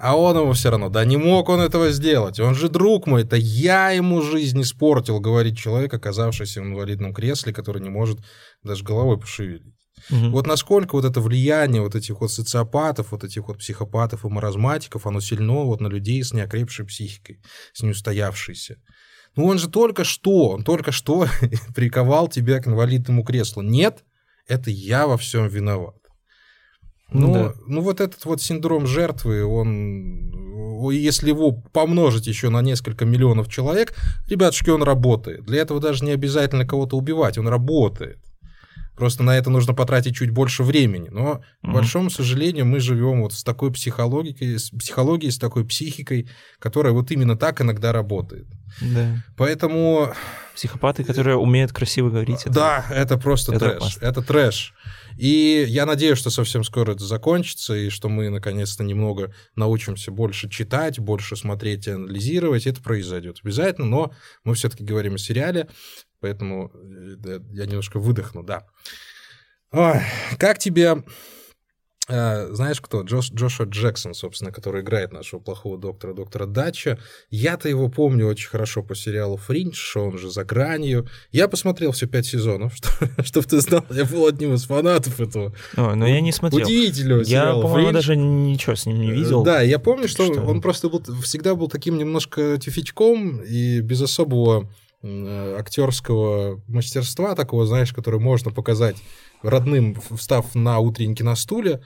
а 0.00 0.16
он 0.16 0.36
ему 0.36 0.52
все 0.52 0.70
равно, 0.70 0.88
да 0.88 1.04
не 1.04 1.16
мог 1.16 1.48
он 1.48 1.60
этого 1.60 1.90
сделать. 1.90 2.40
Он 2.40 2.54
же 2.54 2.68
друг 2.68 3.06
мой, 3.06 3.22
это 3.22 3.36
я 3.36 3.90
ему 3.90 4.22
жизнь 4.22 4.60
испортил, 4.60 5.20
говорит 5.20 5.56
человек, 5.56 5.94
оказавшийся 5.94 6.60
в 6.60 6.64
инвалидном 6.64 7.14
кресле, 7.14 7.52
который 7.52 7.80
не 7.80 7.90
может 7.90 8.18
даже 8.62 8.84
головой 8.84 9.18
пошевелить. 9.18 9.74
Мгм. 10.10 10.32
Вот 10.32 10.46
насколько 10.46 10.96
вот 10.96 11.04
это 11.04 11.20
влияние 11.20 11.80
вот 11.80 11.94
этих 11.94 12.20
вот 12.20 12.30
социопатов, 12.30 13.12
вот 13.12 13.24
этих 13.24 13.46
вот 13.48 13.58
психопатов 13.58 14.24
и 14.24 14.28
маразматиков, 14.28 15.06
оно 15.06 15.20
сильно 15.20 15.62
вот 15.64 15.80
на 15.80 15.86
людей 15.86 16.22
с 16.22 16.32
неокрепшей 16.32 16.84
психикой, 16.86 17.40
с 17.72 17.82
неустоявшейся. 17.82 18.76
Ну 19.36 19.46
он 19.46 19.58
же 19.58 19.68
только 19.68 20.04
что, 20.04 20.50
он 20.50 20.64
только 20.64 20.92
что 20.92 21.26
приковал 21.74 22.28
тебя 22.28 22.60
к 22.60 22.66
инвалидному 22.66 23.24
креслу. 23.24 23.62
Нет, 23.62 24.04
это 24.46 24.70
я 24.70 25.06
во 25.06 25.16
всем 25.16 25.48
виноват. 25.48 25.96
Ну 27.10 27.26
Ну, 27.28 27.32
да. 27.34 27.54
ну 27.66 27.80
вот 27.80 28.00
этот 28.00 28.24
вот 28.24 28.42
синдром 28.42 28.86
жертвы, 28.86 29.44
он, 29.44 30.90
если 30.90 31.28
его 31.28 31.52
помножить 31.52 32.26
еще 32.26 32.48
на 32.48 32.60
несколько 32.62 33.04
миллионов 33.04 33.48
человек, 33.48 33.94
ребятушки, 34.28 34.70
он 34.70 34.82
работает. 34.82 35.44
Для 35.44 35.60
этого 35.60 35.80
даже 35.80 36.04
не 36.04 36.12
обязательно 36.12 36.66
кого-то 36.66 36.96
убивать, 36.96 37.38
он 37.38 37.48
работает. 37.48 38.18
Просто 38.96 39.22
на 39.24 39.36
это 39.36 39.50
нужно 39.50 39.74
потратить 39.74 40.14
чуть 40.14 40.30
больше 40.30 40.62
времени. 40.62 41.08
Но, 41.10 41.36
к 41.38 41.42
Мгм. 41.62 41.72
большому 41.74 42.10
сожалению, 42.10 42.64
мы 42.66 42.78
живем 42.80 43.22
вот 43.22 43.32
с 43.32 43.42
такой 43.42 43.72
психологией, 43.72 44.58
с 44.58 44.70
психологией, 44.70 45.32
с 45.32 45.38
такой 45.38 45.64
психикой, 45.64 46.28
которая 46.58 46.92
вот 46.92 47.10
именно 47.10 47.36
так 47.36 47.60
иногда 47.60 47.92
работает. 47.92 48.46
Да. 48.80 49.22
Поэтому 49.36 50.12
Психопаты, 50.54 51.02
которые 51.04 51.36
умеют 51.36 51.72
красиво 51.72 52.10
говорить. 52.10 52.42
это- 52.42 52.50
да, 52.50 52.86
это 52.90 53.18
просто 53.18 53.52
это 53.52 53.66
трэш. 53.70 53.76
опасно. 53.76 54.06
Это 54.06 54.22
трэш. 54.22 54.74
И 55.16 55.64
я 55.68 55.86
надеюсь, 55.86 56.18
что 56.18 56.30
совсем 56.30 56.64
скоро 56.64 56.92
это 56.92 57.04
закончится, 57.04 57.74
и 57.76 57.88
что 57.88 58.08
мы 58.08 58.30
наконец-то 58.30 58.82
немного 58.82 59.32
научимся 59.54 60.10
больше 60.10 60.48
читать, 60.48 60.98
больше 60.98 61.36
смотреть 61.36 61.86
и 61.86 61.92
анализировать. 61.92 62.66
Это 62.66 62.82
произойдет 62.82 63.38
обязательно, 63.44 63.86
но 63.86 64.12
мы 64.42 64.54
все-таки 64.54 64.82
говорим 64.82 65.14
о 65.14 65.18
сериале, 65.18 65.68
поэтому 66.24 66.70
э, 66.74 67.40
я 67.52 67.66
немножко 67.66 67.98
выдохну, 67.98 68.42
да. 68.42 68.64
Ой, 69.72 70.00
как 70.38 70.58
тебе 70.58 71.04
э, 72.08 72.48
знаешь 72.50 72.80
кто? 72.80 73.02
Джош, 73.02 73.30
Джошуа 73.30 73.66
Джексон, 73.66 74.14
собственно, 74.14 74.50
который 74.50 74.80
играет 74.80 75.12
нашего 75.12 75.38
плохого 75.38 75.76
доктора, 75.76 76.14
доктора 76.14 76.46
Дача. 76.46 76.98
Я-то 77.28 77.68
его 77.68 77.90
помню 77.90 78.26
очень 78.26 78.48
хорошо 78.48 78.82
по 78.82 78.94
сериалу 78.94 79.36
«Фриндж», 79.36 79.74
что 79.74 80.06
он 80.06 80.16
же 80.16 80.30
«За 80.30 80.44
гранью». 80.44 81.06
Я 81.30 81.46
посмотрел 81.46 81.92
все 81.92 82.06
пять 82.06 82.24
сезонов, 82.24 82.72
чтобы 83.22 83.46
ты 83.46 83.60
знал, 83.60 83.84
я 83.90 84.06
был 84.06 84.26
одним 84.26 84.54
из 84.54 84.64
фанатов 84.64 85.20
этого 85.20 85.54
Ой, 85.76 85.94
но 85.94 86.06
я 86.06 86.22
не 86.22 86.32
смотрел. 86.32 86.66
удивительного 86.66 87.18
Я, 87.18 87.26
сериала 87.26 87.60
по-моему, 87.60 87.92
даже 87.92 88.16
ничего 88.16 88.76
с 88.76 88.86
ним 88.86 88.98
не 88.98 89.10
видел. 89.10 89.42
Да, 89.42 89.60
я 89.60 89.78
помню, 89.78 90.08
что, 90.08 90.24
Что? 90.24 90.40
он 90.40 90.62
просто 90.62 90.88
был, 90.88 91.02
всегда 91.22 91.54
был 91.54 91.68
таким 91.68 91.98
немножко 91.98 92.56
тюфячком 92.56 93.42
и 93.42 93.80
без 93.80 94.00
особого 94.00 94.70
актерского 95.58 96.62
мастерства 96.66 97.34
такого, 97.34 97.66
знаешь, 97.66 97.92
которое 97.92 98.18
можно 98.18 98.50
показать 98.50 98.96
родным, 99.42 99.96
встав 100.16 100.54
на 100.54 100.78
утреннике 100.78 101.24
на 101.24 101.36
стуле. 101.36 101.82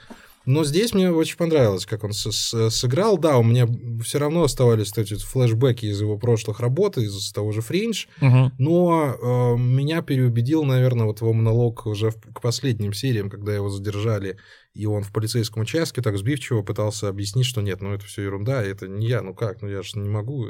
Но 0.47 0.65
здесь 0.65 0.95
мне 0.95 1.11
очень 1.11 1.37
понравилось, 1.37 1.85
как 1.85 2.05
он 2.05 2.13
сыграл. 2.15 3.19
Да, 3.19 3.37
у 3.37 3.43
меня 3.43 3.69
все 4.03 4.19
равно 4.19 4.45
оставались 4.45 4.97
эти 4.97 5.15
флешбеки 5.15 5.85
из 5.85 6.01
его 6.01 6.17
прошлых 6.17 6.61
работ, 6.61 6.97
из 6.97 7.33
того 7.33 7.53
же 7.53 7.61
Фриндж, 7.61 8.07
угу. 8.23 8.51
но 8.57 9.15
э, 9.21 9.61
меня 9.61 10.01
переубедил, 10.01 10.65
наверное, 10.65 11.05
вот 11.05 11.21
его 11.21 11.35
монолог 11.35 11.85
уже 11.85 12.13
к 12.13 12.41
последним 12.41 12.95
сериям, 12.95 13.29
когда 13.29 13.55
его 13.55 13.69
задержали, 13.69 14.39
и 14.75 14.87
он 14.87 15.03
в 15.03 15.13
полицейском 15.13 15.63
участке 15.63 16.03
так 16.03 16.17
сбивчиво 16.19 16.63
пытался 16.63 17.09
объяснить, 17.09 17.47
что 17.47 17.61
нет, 17.61 17.81
ну 17.81 17.93
это 17.93 18.05
все 18.05 18.23
ерунда, 18.23 18.63
это 18.63 18.89
не 18.89 19.09
я, 19.09 19.23
ну 19.23 19.35
как, 19.35 19.63
ну 19.63 19.69
я 19.69 19.83
же 19.83 19.99
не 19.99 20.09
могу 20.09 20.49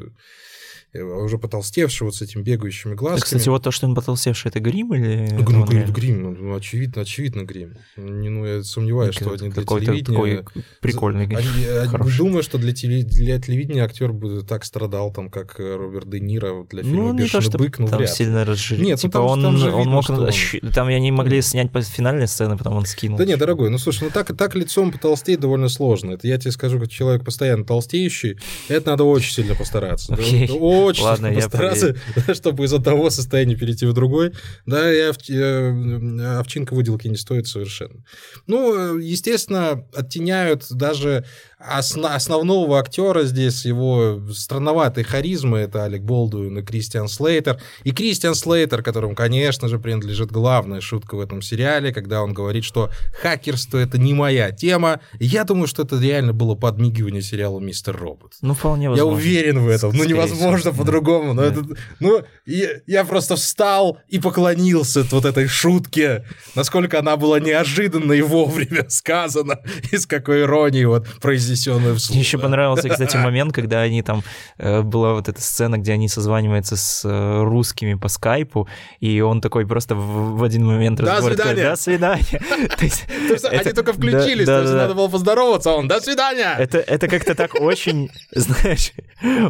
Э, 0.94 1.02
уже 1.02 1.36
потолстевший 1.36 2.06
вот 2.06 2.14
с 2.14 2.22
этими 2.22 2.40
бегающими 2.40 2.94
глазками. 2.94 3.20
кстати, 3.20 3.48
вот 3.50 3.62
то, 3.62 3.70
что 3.70 3.86
он 3.86 3.94
потолстевший, 3.94 4.48
это 4.48 4.58
грим 4.58 4.94
или... 4.94 5.28
Ну, 5.32 5.44
ну, 5.50 5.64
грим, 5.66 5.92
грим, 5.92 6.22
ну, 6.22 6.30
ну, 6.30 6.54
очевидно, 6.54 7.02
очевидно 7.02 7.42
грим. 7.42 7.74
Не, 7.98 8.30
ну, 8.30 8.46
я 8.46 8.62
сомневаюсь, 8.62 9.14
что 9.14 9.32
они 9.32 9.50
для 9.50 9.64
телевидения... 9.64 10.02
такой 10.02 10.44
прикольный 10.80 11.26
грим. 11.26 11.38
Они, 11.38 12.16
думаю, 12.16 12.42
что 12.42 12.56
для, 12.56 12.72
теле, 12.72 13.02
для 13.02 13.38
телевидения 13.38 13.84
актер 13.84 14.14
бы 14.14 14.42
так 14.42 14.64
страдал, 14.64 15.12
там, 15.12 15.28
как 15.28 15.60
э, 15.60 15.76
Роберт 15.76 16.08
Де 16.08 16.20
Ниро 16.20 16.64
для 16.64 16.82
ну, 16.82 16.88
фильма 16.88 17.12
ну, 17.12 17.18
«Бешеный 17.18 17.50
то, 17.50 17.58
бык», 17.58 17.78
ну, 17.78 17.88
там 17.88 17.98
вряд 17.98 18.10
сильно 18.10 18.46
разжили. 18.46 18.82
Нет, 18.82 18.98
ну, 19.02 19.08
типа, 19.08 19.18
ну, 19.18 19.28
там, 19.28 19.32
он, 19.32 19.42
там, 19.42 19.56
же 19.58 19.70
он 19.70 19.78
видно, 19.80 19.92
мог... 19.92 20.08
Он... 20.08 20.70
Там 20.72 20.88
они 20.88 21.12
могли 21.12 21.42
снять 21.42 21.70
по 21.70 21.82
финальной 21.82 22.28
сцены, 22.28 22.56
потом 22.56 22.74
он 22.74 22.86
скинул. 22.86 23.18
Да 23.18 23.26
нет, 23.26 23.38
дорогой, 23.38 23.68
ну, 23.68 23.76
слушай, 23.76 24.07
ну, 24.08 24.12
так, 24.12 24.36
так 24.36 24.54
лицом 24.54 24.90
потолстеть 24.90 25.40
довольно 25.40 25.68
сложно. 25.68 26.12
Это 26.12 26.26
я 26.26 26.38
тебе 26.38 26.50
скажу, 26.50 26.80
как 26.80 26.88
человек 26.88 27.24
постоянно 27.24 27.64
толстеющий, 27.64 28.38
это 28.68 28.90
надо 28.90 29.04
очень 29.04 29.32
сильно 29.34 29.54
постараться. 29.54 30.14
Okay. 30.14 30.50
Очень 30.50 31.04
Ладно, 31.04 31.26
я 31.26 31.42
постараться, 31.42 31.94
чтобы 32.34 32.64
из 32.64 32.72
одного 32.72 33.10
состояния 33.10 33.56
перейти 33.56 33.84
в 33.86 33.92
другой. 33.92 34.32
Да, 34.66 34.92
и 34.92 35.10
ов... 35.10 35.16
Э, 35.28 36.38
овчинка 36.38 36.74
выделки 36.74 37.06
не 37.08 37.16
стоит 37.16 37.46
совершенно. 37.46 38.02
Ну, 38.46 38.96
естественно, 38.96 39.84
оттеняют 39.94 40.66
даже 40.70 41.24
Осно- 41.58 42.14
основного 42.14 42.78
актера 42.78 43.24
здесь, 43.24 43.64
его 43.64 44.20
странноватой 44.32 45.02
харизмы, 45.02 45.58
это 45.58 45.82
Алек 45.82 46.02
Болдуин 46.02 46.56
и 46.58 46.62
Кристиан 46.62 47.08
Слейтер. 47.08 47.60
И 47.82 47.90
Кристиан 47.90 48.36
Слейтер, 48.36 48.80
которому, 48.80 49.16
конечно 49.16 49.66
же, 49.66 49.80
принадлежит 49.80 50.30
главная 50.30 50.80
шутка 50.80 51.16
в 51.16 51.20
этом 51.20 51.42
сериале, 51.42 51.92
когда 51.92 52.22
он 52.22 52.32
говорит, 52.32 52.62
что 52.62 52.90
хакерство— 53.20 53.76
это 53.78 53.98
не 53.98 54.14
моя 54.14 54.52
тема. 54.52 55.00
Я 55.18 55.42
думаю, 55.42 55.66
что 55.66 55.82
это 55.82 55.98
реально 55.98 56.32
было 56.32 56.54
подмигивание 56.54 57.22
сериала 57.22 57.58
«Мистер 57.58 57.96
Робот». 57.96 58.34
Ну, 58.40 58.54
вполне 58.54 58.88
возможно. 58.88 59.10
Я 59.10 59.16
уверен 59.16 59.58
в 59.58 59.68
этом. 59.68 59.96
Ну, 59.96 60.04
невозможно 60.04 60.72
по-другому. 60.72 61.34
Но 61.34 61.42
да. 61.42 61.48
это, 61.48 61.64
ну, 61.98 62.22
я, 62.46 62.68
я 62.86 63.04
просто 63.04 63.34
встал 63.34 63.98
и 64.06 64.20
поклонился 64.20 65.02
вот 65.10 65.24
этой 65.24 65.48
шутке, 65.48 66.24
насколько 66.54 67.00
она 67.00 67.16
была 67.16 67.40
неожиданно 67.40 68.12
и 68.12 68.22
вовремя 68.22 68.88
сказана, 68.88 69.58
и 69.90 69.96
с 69.96 70.06
какой 70.06 70.42
иронией 70.42 70.84
вот 70.84 71.04
произнесена 71.20 71.47
произнесенную 71.48 71.96
вслух. 71.96 72.14
Мне 72.14 72.20
еще 72.20 72.38
понравился, 72.38 72.88
кстати, 72.88 73.16
момент, 73.28 73.52
когда 73.52 73.82
они 73.82 74.02
там... 74.02 74.22
Э, 74.58 74.82
была 74.82 75.14
вот 75.14 75.28
эта 75.28 75.40
сцена, 75.40 75.78
где 75.78 75.92
они 75.92 76.08
созваниваются 76.08 76.76
с 76.76 77.02
э, 77.04 77.42
русскими 77.42 77.94
по 77.94 78.08
скайпу, 78.08 78.68
и 79.00 79.20
он 79.20 79.40
такой 79.40 79.66
просто 79.66 79.94
в 79.94 80.42
один 80.42 80.66
момент 80.66 81.00
До 81.00 81.20
свидания! 81.22 81.70
До 81.70 81.76
свидания! 81.76 82.24
Они 83.50 83.72
только 83.72 83.92
включились, 83.92 84.46
то 84.46 84.60
есть 84.60 84.72
надо 84.72 84.94
было 84.94 85.08
поздороваться, 85.08 85.70
он 85.70 85.88
«До 85.88 86.00
свидания!» 86.00 86.54
Это 86.58 87.08
как-то 87.08 87.34
так 87.34 87.60
очень, 87.60 88.10
знаешь, 88.32 88.92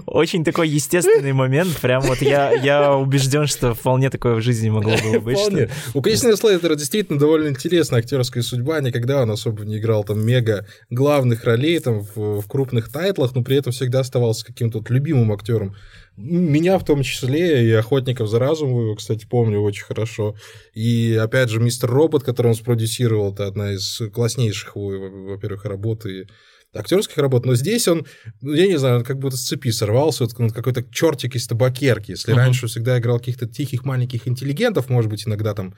очень 0.07 0.45
такой 0.45 0.69
естественный 0.69 1.33
момент, 1.33 1.77
прям 1.77 2.03
вот 2.03 2.19
я 2.23 2.95
убежден, 2.95 3.47
что 3.47 3.75
вполне 3.75 4.11
такое 4.11 4.35
в 4.35 4.43
жизни 4.43 4.71
могло 4.71 4.97
бы 4.97 5.21
быть. 5.21 5.39
Вполне. 5.39 5.69
У 5.95 6.01
Кристина 6.01 6.37
Слейтера 6.37 6.75
действительно 6.75 7.19
довольно 7.19 7.49
интересная 7.49 8.01
актерская 8.01 8.43
судьба, 8.43 8.81
никогда 8.81 9.23
он 9.23 9.31
особо 9.31 9.65
не 9.65 9.79
играл 9.79 10.05
там 10.05 10.25
мега 10.25 10.67
главных 10.91 11.45
ролей, 11.45 11.79
там 11.89 12.01
в, 12.01 12.41
в 12.41 12.47
крупных 12.47 12.91
тайтлах, 12.91 13.35
но 13.35 13.43
при 13.43 13.57
этом 13.57 13.73
всегда 13.73 14.01
оставался 14.01 14.45
каким-то 14.45 14.79
вот 14.79 14.91
любимым 14.91 15.33
актером. 15.33 15.75
Меня 16.17 16.79
в 16.79 16.85
том 16.85 17.03
числе, 17.03 17.67
и 17.67 17.73
«Охотников 17.73 18.29
за 18.29 18.39
разум», 18.39 18.71
его, 18.71 18.95
кстати, 18.95 19.27
помню 19.27 19.61
очень 19.61 19.85
хорошо. 19.85 20.35
И, 20.75 21.19
опять 21.21 21.49
же, 21.49 21.61
«Мистер 21.61 21.91
Робот», 21.91 22.25
который 22.25 22.49
он 22.49 22.55
спродюсировал, 22.55 23.33
это 23.33 23.47
одна 23.47 23.73
из 23.73 24.03
класснейших 24.13 24.75
во-первых, 24.75 25.65
работ 25.65 26.07
и 26.07 26.27
актерских 26.75 27.17
работ, 27.19 27.47
но 27.47 27.55
здесь 27.55 27.89
он, 27.89 28.07
ну, 28.43 28.53
я 28.53 28.67
не 28.67 28.77
знаю, 28.77 28.99
он 28.99 29.05
как 29.05 29.19
будто 29.19 29.37
с 29.37 29.47
цепи 29.47 29.71
сорвался, 29.71 30.25
вот 30.25 30.53
какой-то 30.53 30.85
чертик 30.91 31.35
из 31.35 31.47
табакерки. 31.47 32.11
Если 32.11 32.33
uh-huh. 32.33 32.37
раньше 32.37 32.67
всегда 32.67 32.99
играл 32.99 33.19
каких-то 33.19 33.47
тихих 33.47 33.85
маленьких 33.85 34.29
интеллигентов, 34.29 34.91
может 34.91 35.11
быть, 35.11 35.27
иногда 35.27 35.55
там 35.55 35.75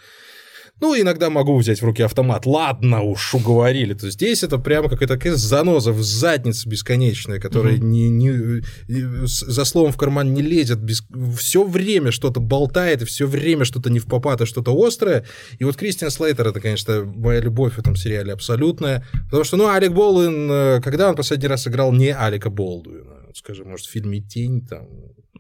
ну, 0.81 0.99
иногда 0.99 1.29
могу 1.31 1.57
взять 1.59 1.83
в 1.83 1.85
руки 1.85 2.03
автомат. 2.03 2.47
Ладно 2.47 3.03
уж, 3.03 3.35
уговорили. 3.35 3.95
То 3.95 4.11
здесь 4.11 4.43
это 4.43 4.59
прямо 4.59 4.89
какая-то 4.89 5.15
такая 5.15 5.35
заноза 5.35 5.93
в 5.93 6.03
заднице 6.03 6.69
бесконечная, 6.69 7.39
которая 7.39 7.75
mm-hmm. 7.75 7.81
не, 7.81 8.09
не, 8.09 9.27
за 9.27 9.65
словом 9.65 9.93
в 9.93 9.97
карман 9.97 10.33
не 10.33 10.43
лезет. 10.43 10.79
Без, 10.79 11.03
все 11.39 11.65
время 11.65 12.13
что-то 12.13 12.41
болтает, 12.41 13.03
и 13.03 13.05
все 13.05 13.27
время 13.27 13.65
что-то 13.65 13.91
не 13.91 13.99
в 13.99 14.07
попад, 14.07 14.41
а 14.41 14.47
что-то 14.47 14.73
острое. 14.75 15.27
И 15.59 15.65
вот 15.65 15.77
Кристиан 15.77 16.11
Слейтер, 16.11 16.49
это, 16.49 16.61
конечно, 16.61 17.05
моя 17.05 17.41
любовь 17.41 17.75
в 17.75 17.79
этом 17.79 17.97
сериале 17.97 18.33
абсолютная. 18.33 19.07
Потому 19.27 19.45
что, 19.45 19.57
ну, 19.57 19.69
Алек 19.69 19.93
Болдуин, 19.93 20.51
э, 20.51 20.81
когда 20.83 21.11
он 21.11 21.17
последний 21.17 21.49
раз 21.49 21.67
играл 21.67 21.93
не 21.93 22.15
Алика 22.15 22.49
Болдуина? 22.49 23.29
Скажем, 23.35 23.69
может, 23.69 23.87
в 23.87 23.91
фильме 23.91 24.21
«Тень», 24.21 24.67
там, 24.67 24.89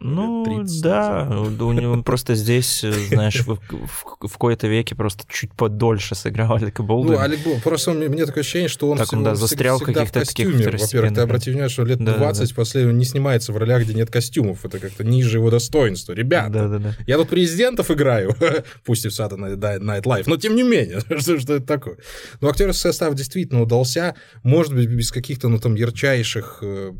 ну, 0.02 0.64
да, 0.82 1.28
у 1.30 1.72
него 1.72 2.02
просто 2.02 2.34
здесь, 2.34 2.82
э, 2.84 2.90
знаешь, 2.90 3.40
в, 3.40 3.56
в, 3.56 4.28
в 4.28 4.38
кои-то 4.38 4.66
веке 4.66 4.94
просто 4.94 5.24
чуть 5.28 5.52
подольше 5.52 6.14
сыграл 6.14 6.54
Алика 6.54 6.82
Болдуин. 6.82 7.18
Ну, 7.18 7.20
Алик 7.20 7.40
Болдуин, 7.40 7.60
просто 7.60 7.90
он, 7.90 7.98
мне 7.98 8.24
такое 8.24 8.40
ощущение, 8.40 8.68
что 8.68 8.88
он, 8.88 8.96
так, 8.96 9.12
он 9.12 9.22
да, 9.22 9.34
застрял 9.34 9.78
в 9.78 9.84
каких-то 9.84 10.24
таких 10.24 10.48
Во-первых, 10.48 11.14
ты 11.14 11.20
обрати 11.20 11.50
внимание, 11.50 11.68
что 11.68 11.84
лет 11.84 12.02
да, 12.02 12.14
20 12.16 12.48
да. 12.48 12.54
последний 12.54 12.94
не 12.94 13.04
снимается 13.04 13.52
в 13.52 13.58
ролях, 13.58 13.82
где 13.82 13.92
нет 13.92 14.10
костюмов. 14.10 14.64
Это 14.64 14.78
как-то 14.78 15.04
ниже 15.04 15.36
его 15.36 15.50
достоинства. 15.50 16.14
Ребята, 16.14 16.50
да, 16.50 16.68
да, 16.68 16.78
да. 16.78 16.94
я 17.06 17.18
тут 17.18 17.28
президентов 17.28 17.90
играю, 17.90 18.34
пусть 18.84 19.04
и 19.04 19.08
в 19.10 19.12
Saturday 19.12 19.58
Night 19.58 20.04
Live, 20.04 20.24
но 20.26 20.38
тем 20.38 20.56
не 20.56 20.62
менее, 20.62 21.00
что, 21.18 21.38
что 21.38 21.56
это 21.56 21.66
такое? 21.66 21.98
Но 22.40 22.48
актерский 22.48 22.80
состав 22.80 23.14
действительно 23.14 23.60
удался, 23.60 24.14
может 24.44 24.74
быть, 24.74 24.88
без 24.88 25.12
каких-то, 25.12 25.48
ну, 25.48 25.58
там, 25.58 25.74
ярчайших 25.74 26.60
э, 26.62 26.92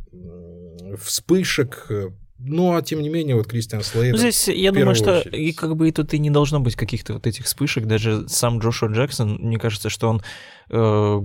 вспышек, 0.98 1.86
э, 1.88 2.10
ну, 2.42 2.74
а 2.74 2.82
тем 2.82 3.02
не 3.02 3.08
менее, 3.08 3.36
вот 3.36 3.46
Кристиан 3.46 3.82
Слейдер... 3.82 4.12
Ну, 4.12 4.18
здесь, 4.18 4.48
я 4.48 4.72
думаю, 4.72 4.94
что 4.94 5.18
очередь. 5.18 5.34
и 5.34 5.52
как 5.52 5.76
бы 5.76 5.88
и 5.88 5.92
тут 5.92 6.14
и 6.14 6.18
не 6.18 6.30
должно 6.30 6.60
быть 6.60 6.74
каких-то 6.74 7.14
вот 7.14 7.26
этих 7.26 7.44
вспышек. 7.44 7.84
Даже 7.84 8.28
сам 8.28 8.58
Джошуа 8.58 8.88
Джексон, 8.88 9.36
мне 9.40 9.58
кажется, 9.58 9.90
что 9.90 10.08
он 10.08 10.22
э, 10.70 11.24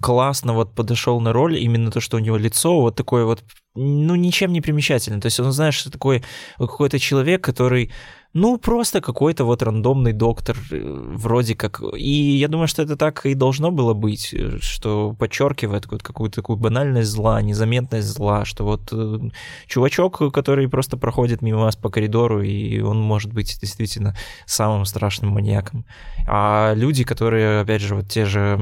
классно 0.00 0.54
вот 0.54 0.74
подошел 0.74 1.20
на 1.20 1.32
роль, 1.32 1.58
именно 1.58 1.90
то, 1.90 2.00
что 2.00 2.16
у 2.16 2.20
него 2.20 2.36
лицо 2.36 2.80
вот 2.80 2.96
такое 2.96 3.24
вот, 3.24 3.44
ну, 3.74 4.14
ничем 4.14 4.52
не 4.52 4.60
примечательное. 4.60 5.20
То 5.20 5.26
есть 5.26 5.40
он, 5.40 5.52
знаешь, 5.52 5.82
такой 5.84 6.22
какой-то 6.58 6.98
человек, 6.98 7.42
который 7.42 7.90
ну, 8.32 8.58
просто 8.58 9.00
какой-то 9.00 9.44
вот 9.44 9.62
рандомный 9.62 10.12
доктор, 10.12 10.56
э, 10.70 10.80
вроде 11.16 11.56
как. 11.56 11.82
И 11.96 12.36
я 12.38 12.46
думаю, 12.46 12.68
что 12.68 12.82
это 12.82 12.96
так 12.96 13.26
и 13.26 13.34
должно 13.34 13.72
было 13.72 13.92
быть, 13.92 14.32
э, 14.32 14.58
что 14.60 15.16
подчеркивает 15.18 15.90
вот 15.90 16.02
какую-то 16.02 16.36
такую 16.36 16.56
банальность 16.56 17.10
зла, 17.10 17.42
незаметность 17.42 18.06
зла, 18.06 18.44
что 18.44 18.64
вот 18.64 18.92
э, 18.92 19.18
чувачок, 19.66 20.32
который 20.32 20.68
просто 20.68 20.96
проходит 20.96 21.42
мимо 21.42 21.58
вас 21.58 21.74
по 21.74 21.90
коридору, 21.90 22.40
и 22.42 22.80
он 22.80 23.00
может 23.00 23.32
быть 23.32 23.58
действительно 23.60 24.16
самым 24.46 24.84
страшным 24.84 25.32
маньяком. 25.32 25.84
А 26.28 26.72
люди, 26.74 27.02
которые, 27.02 27.60
опять 27.62 27.82
же, 27.82 27.96
вот 27.96 28.08
те 28.08 28.26
же 28.26 28.56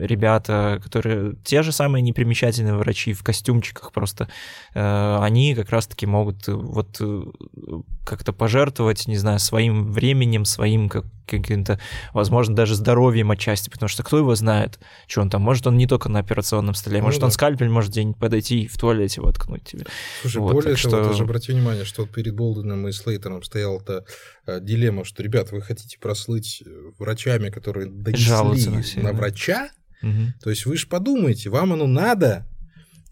ребята, 0.00 0.51
которые 0.82 1.36
те 1.44 1.62
же 1.62 1.72
самые 1.72 2.02
непримечательные 2.02 2.74
врачи 2.74 3.12
в 3.12 3.22
костюмчиках 3.22 3.92
просто, 3.92 4.28
э, 4.74 5.18
они 5.20 5.54
как 5.54 5.70
раз-таки 5.70 6.06
могут 6.06 6.48
вот 6.48 7.00
как-то 8.04 8.32
пожертвовать 8.32 9.06
не 9.06 9.16
знаю, 9.16 9.38
своим 9.38 9.92
временем, 9.92 10.44
своим 10.44 10.88
как, 10.88 11.04
каким-то, 11.26 11.78
возможно, 12.12 12.54
даже 12.54 12.74
здоровьем 12.74 13.30
отчасти, 13.30 13.70
потому 13.70 13.88
что 13.88 14.02
кто 14.02 14.18
его 14.18 14.34
знает, 14.34 14.78
что 15.06 15.20
он 15.20 15.30
там, 15.30 15.42
может, 15.42 15.66
он 15.66 15.76
не 15.76 15.86
только 15.86 16.08
на 16.08 16.18
операционном 16.18 16.74
столе, 16.74 16.98
ну, 16.98 17.04
может, 17.04 17.20
да. 17.20 17.26
он 17.26 17.32
скальпель 17.32 17.68
может 17.68 17.90
где-нибудь 17.90 18.18
подойти 18.18 18.62
и 18.62 18.68
в 18.68 18.76
туалете 18.76 19.20
воткнуть 19.20 19.64
тебе. 19.64 19.86
Слушай, 20.22 20.38
вот, 20.38 20.52
более 20.52 20.76
того, 20.76 20.76
что... 20.76 21.04
даже 21.04 21.22
обрати 21.22 21.52
внимание, 21.52 21.84
что 21.84 22.06
перед 22.06 22.34
Болденом 22.34 22.88
и 22.88 22.92
Слейтером 22.92 23.42
стояла-то 23.42 24.04
э, 24.46 24.60
дилемма, 24.60 25.04
что, 25.04 25.22
ребят, 25.22 25.52
вы 25.52 25.62
хотите 25.62 25.98
прослыть 25.98 26.62
врачами, 26.98 27.50
которые 27.50 27.86
донесли 27.86 28.70
на, 28.70 28.82
все, 28.82 29.00
на 29.00 29.12
врача, 29.12 29.70
угу. 30.02 30.32
то 30.42 30.50
есть 30.50 30.66
вы 30.66 30.76
же 30.76 30.86
подумайте, 30.86 31.50
вам 31.50 31.72
оно 31.72 31.86
надо, 31.86 32.46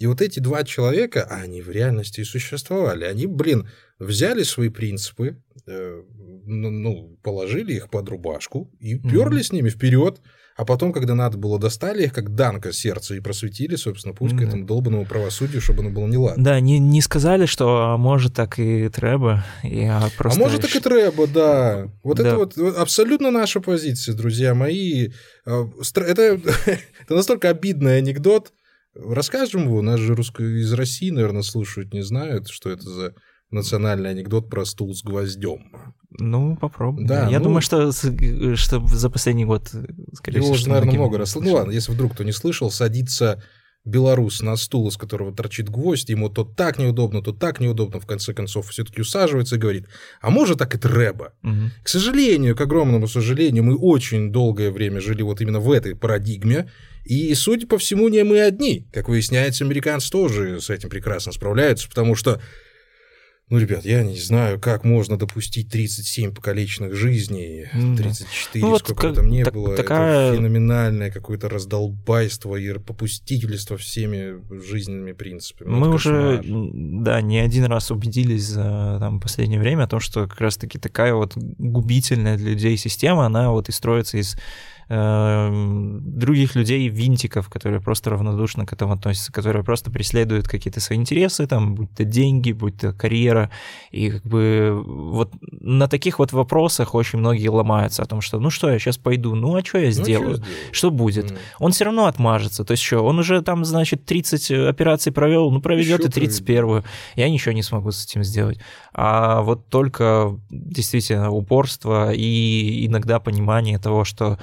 и 0.00 0.07
вот 0.07 0.22
эти 0.22 0.40
два 0.40 0.64
человека, 0.64 1.26
а 1.29 1.42
они 1.42 1.61
в 1.61 1.70
реальности 1.70 2.22
и 2.22 2.24
существовали. 2.24 3.05
Они, 3.05 3.26
блин, 3.26 3.68
взяли 3.98 4.44
свои 4.44 4.70
принципы, 4.70 5.37
э, 5.66 6.03
ну, 6.46 6.70
ну, 6.70 7.18
положили 7.22 7.74
их 7.74 7.90
под 7.90 8.09
рубашку 8.09 8.72
и 8.81 8.98
перли 8.98 9.40
mm-hmm. 9.40 9.42
с 9.42 9.53
ними 9.53 9.68
вперед. 9.68 10.22
А 10.56 10.64
потом, 10.64 10.92
когда 10.92 11.14
надо 11.14 11.38
было, 11.38 11.58
достали 11.58 12.04
их, 12.04 12.12
как 12.12 12.34
данка 12.34 12.72
сердца, 12.72 13.14
и 13.14 13.20
просветили, 13.20 13.76
собственно, 13.76 14.14
путь 14.14 14.36
к 14.36 14.40
этому 14.42 14.66
долбанному 14.66 15.06
правосудию, 15.06 15.60
чтобы 15.60 15.80
оно 15.80 15.90
было 15.90 16.06
не 16.06 16.16
ладно. 16.16 16.42
Да, 16.42 16.60
не, 16.60 16.78
не 16.78 17.00
сказали, 17.00 17.46
что 17.46 17.92
а 17.92 17.96
может 17.96 18.34
так 18.34 18.58
и 18.58 18.88
треба. 18.88 19.44
И, 19.62 19.84
а, 19.84 20.08
просто... 20.16 20.38
а 20.38 20.42
может 20.42 20.60
так 20.60 20.74
и 20.74 20.80
треба, 20.80 21.26
да. 21.26 21.90
Вот 22.02 22.18
да. 22.18 22.28
это 22.28 22.36
вот 22.36 22.58
абсолютно 22.76 23.30
наша 23.30 23.60
позиция, 23.60 24.14
друзья 24.14 24.54
мои. 24.54 25.10
А, 25.46 25.68
это, 25.96 26.22
это 26.66 27.14
настолько 27.14 27.48
обидный 27.48 27.98
анекдот. 27.98 28.52
Расскажем 28.94 29.64
его, 29.64 29.82
нас 29.82 30.00
же 30.00 30.14
русско... 30.14 30.42
из 30.42 30.72
России, 30.72 31.10
наверное, 31.10 31.42
слушают, 31.42 31.94
не 31.94 32.02
знают, 32.02 32.48
что 32.48 32.70
это 32.70 32.88
за 32.88 33.14
национальный 33.50 34.10
анекдот 34.10 34.48
про 34.48 34.64
стул 34.64 34.94
с 34.94 35.02
гвоздем. 35.02 35.72
Ну, 36.18 36.56
попробуем. 36.56 37.06
Да, 37.06 37.28
Я 37.28 37.38
ну, 37.38 37.44
думаю, 37.44 37.62
что, 37.62 37.92
что 37.92 38.86
за 38.86 39.10
последний 39.10 39.44
год, 39.44 39.70
скорее 40.14 40.38
его 40.38 40.46
всего, 40.46 40.54
уже, 40.54 40.68
наверное, 40.68 40.94
много 40.94 41.18
раз. 41.18 41.34
Ну 41.34 41.52
ладно, 41.52 41.70
если 41.70 41.92
вдруг 41.92 42.14
кто 42.14 42.24
не 42.24 42.32
слышал, 42.32 42.70
садится 42.70 43.42
белорус 43.84 44.42
на 44.42 44.56
стул, 44.56 44.88
из 44.88 44.96
которого 44.96 45.34
торчит 45.34 45.70
гвоздь, 45.70 46.10
ему 46.10 46.28
то 46.28 46.44
так 46.44 46.78
неудобно, 46.78 47.22
то 47.22 47.32
так 47.32 47.60
неудобно, 47.60 47.98
в 47.98 48.06
конце 48.06 48.34
концов 48.34 48.68
все-таки 48.68 49.00
усаживается 49.00 49.56
и 49.56 49.58
говорит, 49.58 49.86
а 50.20 50.30
может 50.30 50.58
так 50.58 50.74
и 50.74 50.78
треба. 50.78 51.32
Угу. 51.42 51.70
К 51.82 51.88
сожалению, 51.88 52.54
к 52.54 52.60
огромному 52.60 53.08
сожалению, 53.08 53.64
мы 53.64 53.76
очень 53.76 54.30
долгое 54.30 54.70
время 54.70 55.00
жили 55.00 55.22
вот 55.22 55.40
именно 55.40 55.60
в 55.60 55.70
этой 55.70 55.96
парадигме, 55.96 56.70
и, 57.04 57.32
судя 57.34 57.66
по 57.66 57.78
всему, 57.78 58.08
не 58.08 58.22
мы 58.22 58.40
одни. 58.42 58.86
Как 58.92 59.08
выясняется, 59.08 59.64
американцы 59.64 60.10
тоже 60.10 60.60
с 60.60 60.68
этим 60.68 60.90
прекрасно 60.90 61.32
справляются, 61.32 61.88
потому 61.88 62.14
что 62.14 62.40
ну, 63.50 63.58
ребят, 63.58 63.84
я 63.84 64.04
не 64.04 64.16
знаю, 64.16 64.60
как 64.60 64.84
можно 64.84 65.18
допустить 65.18 65.70
37 65.70 66.32
покалеченных 66.32 66.94
жизней, 66.94 67.66
34, 67.72 68.64
ну, 68.64 68.78
сколько 68.78 69.08
вот, 69.08 69.16
там 69.16 69.28
не 69.28 69.42
так, 69.42 69.52
было. 69.52 69.74
Такая... 69.74 70.28
Это 70.28 70.36
феноменальное 70.36 71.10
какое-то 71.10 71.48
раздолбайство 71.48 72.54
и 72.54 72.78
попустительство 72.78 73.76
всеми 73.76 74.40
жизненными 74.64 75.10
принципами. 75.10 75.68
Мы 75.68 75.88
вот 75.88 75.96
уже, 75.96 76.42
да, 76.44 77.20
не 77.20 77.40
один 77.40 77.64
раз 77.64 77.90
убедились 77.90 78.44
за 78.44 78.98
там, 79.00 79.18
последнее 79.18 79.58
время 79.58 79.82
о 79.82 79.88
том, 79.88 79.98
что 79.98 80.28
как 80.28 80.40
раз-таки 80.40 80.78
такая 80.78 81.12
вот 81.14 81.32
губительная 81.36 82.36
для 82.36 82.50
людей 82.50 82.76
система, 82.76 83.26
она 83.26 83.50
вот 83.50 83.68
и 83.68 83.72
строится 83.72 84.18
из 84.18 84.36
других 84.90 86.57
людей, 86.57 86.88
винтиков, 86.88 87.48
которые 87.48 87.81
просто 87.81 88.11
равнодушно 88.11 88.66
к 88.66 88.72
этому 88.72 88.94
относятся, 88.94 89.33
которые 89.33 89.62
просто 89.62 89.88
преследуют 89.92 90.48
какие-то 90.48 90.81
свои 90.81 90.98
интересы, 90.98 91.46
там, 91.46 91.76
будь 91.76 91.94
то 91.94 92.05
деньги, 92.05 92.50
будь 92.50 92.79
то 92.79 92.92
карьера, 92.92 93.50
и 93.92 94.11
как 94.11 94.24
бы 94.24 94.83
вот 94.85 95.33
на 95.40 95.87
таких 95.87 96.18
вот 96.18 96.33
вопросах 96.33 96.96
очень 96.96 97.20
многие 97.20 97.46
ломаются 97.46 98.03
о 98.03 98.07
том, 98.07 98.20
что 98.20 98.40
ну 98.40 98.50
что, 98.50 98.68
я 98.68 98.81
сейчас 98.81 98.98
пойду, 98.98 99.37
ну 99.37 99.55
а 99.55 99.64
что 99.64 99.79
я 99.79 99.92
сделаю, 99.92 100.38
ну, 100.38 100.44
что, 100.44 100.72
что 100.72 100.90
будет? 100.90 101.31
Mm. 101.31 101.38
Он 101.61 101.70
все 101.70 101.85
равно 101.85 102.07
отмажется, 102.07 102.64
то 102.64 102.72
есть 102.72 102.83
что, 102.83 103.05
он 103.05 103.20
уже 103.20 103.42
там, 103.42 103.64
значит, 103.64 104.05
30 104.07 104.50
операций 104.50 105.12
провел, 105.12 105.53
ну 105.53 105.61
проведет 105.61 106.05
и 106.05 106.09
31-ю, 106.09 106.83
я 107.14 107.31
ничего 107.31 107.53
не 107.53 107.62
смогу 107.62 107.92
с 107.92 108.05
этим 108.05 108.24
сделать. 108.24 108.59
А 108.92 109.42
вот 109.42 109.68
только 109.68 110.37
действительно 110.50 111.31
упорство 111.31 112.12
и 112.12 112.87
иногда 112.87 113.20
понимание 113.20 113.79
того, 113.79 114.05
что 114.05 114.37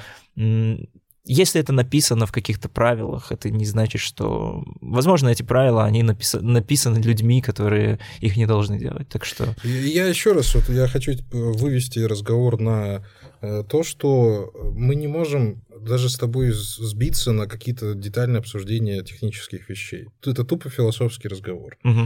если 1.28 1.60
это 1.60 1.74
написано 1.74 2.26
в 2.26 2.32
каких-то 2.32 2.70
правилах, 2.70 3.32
это 3.32 3.50
не 3.50 3.66
значит, 3.66 4.02
что... 4.02 4.64
Возможно, 4.80 5.30
эти 5.30 5.44
правила, 5.44 5.84
они 5.84 6.04
напис... 6.04 6.34
написаны 6.40 7.00
людьми, 7.00 7.42
которые 7.42 8.00
их 8.22 8.38
не 8.38 8.46
должны 8.46 8.80
делать, 8.80 9.10
так 9.10 9.26
что... 9.26 9.56
Я 9.64 10.08
еще 10.08 10.32
раз, 10.32 10.56
вот 10.56 10.70
я 10.70 10.88
хочу 10.88 11.14
вывести 11.32 12.00
разговор 12.00 12.60
на 12.62 13.06
э, 13.42 13.64
то, 13.70 13.84
что 13.84 14.52
мы 14.74 14.96
не 14.96 15.08
можем 15.08 15.62
даже 15.82 16.10
с 16.10 16.18
тобой 16.18 16.52
сбиться 16.52 17.34
на 17.34 17.46
какие-то 17.46 17.94
детальные 17.94 18.40
обсуждения 18.40 19.04
технических 19.04 19.70
вещей. 19.70 20.08
Это 20.26 20.44
тупо 20.44 20.70
философский 20.70 21.28
разговор. 21.28 21.78
Угу. 21.84 22.02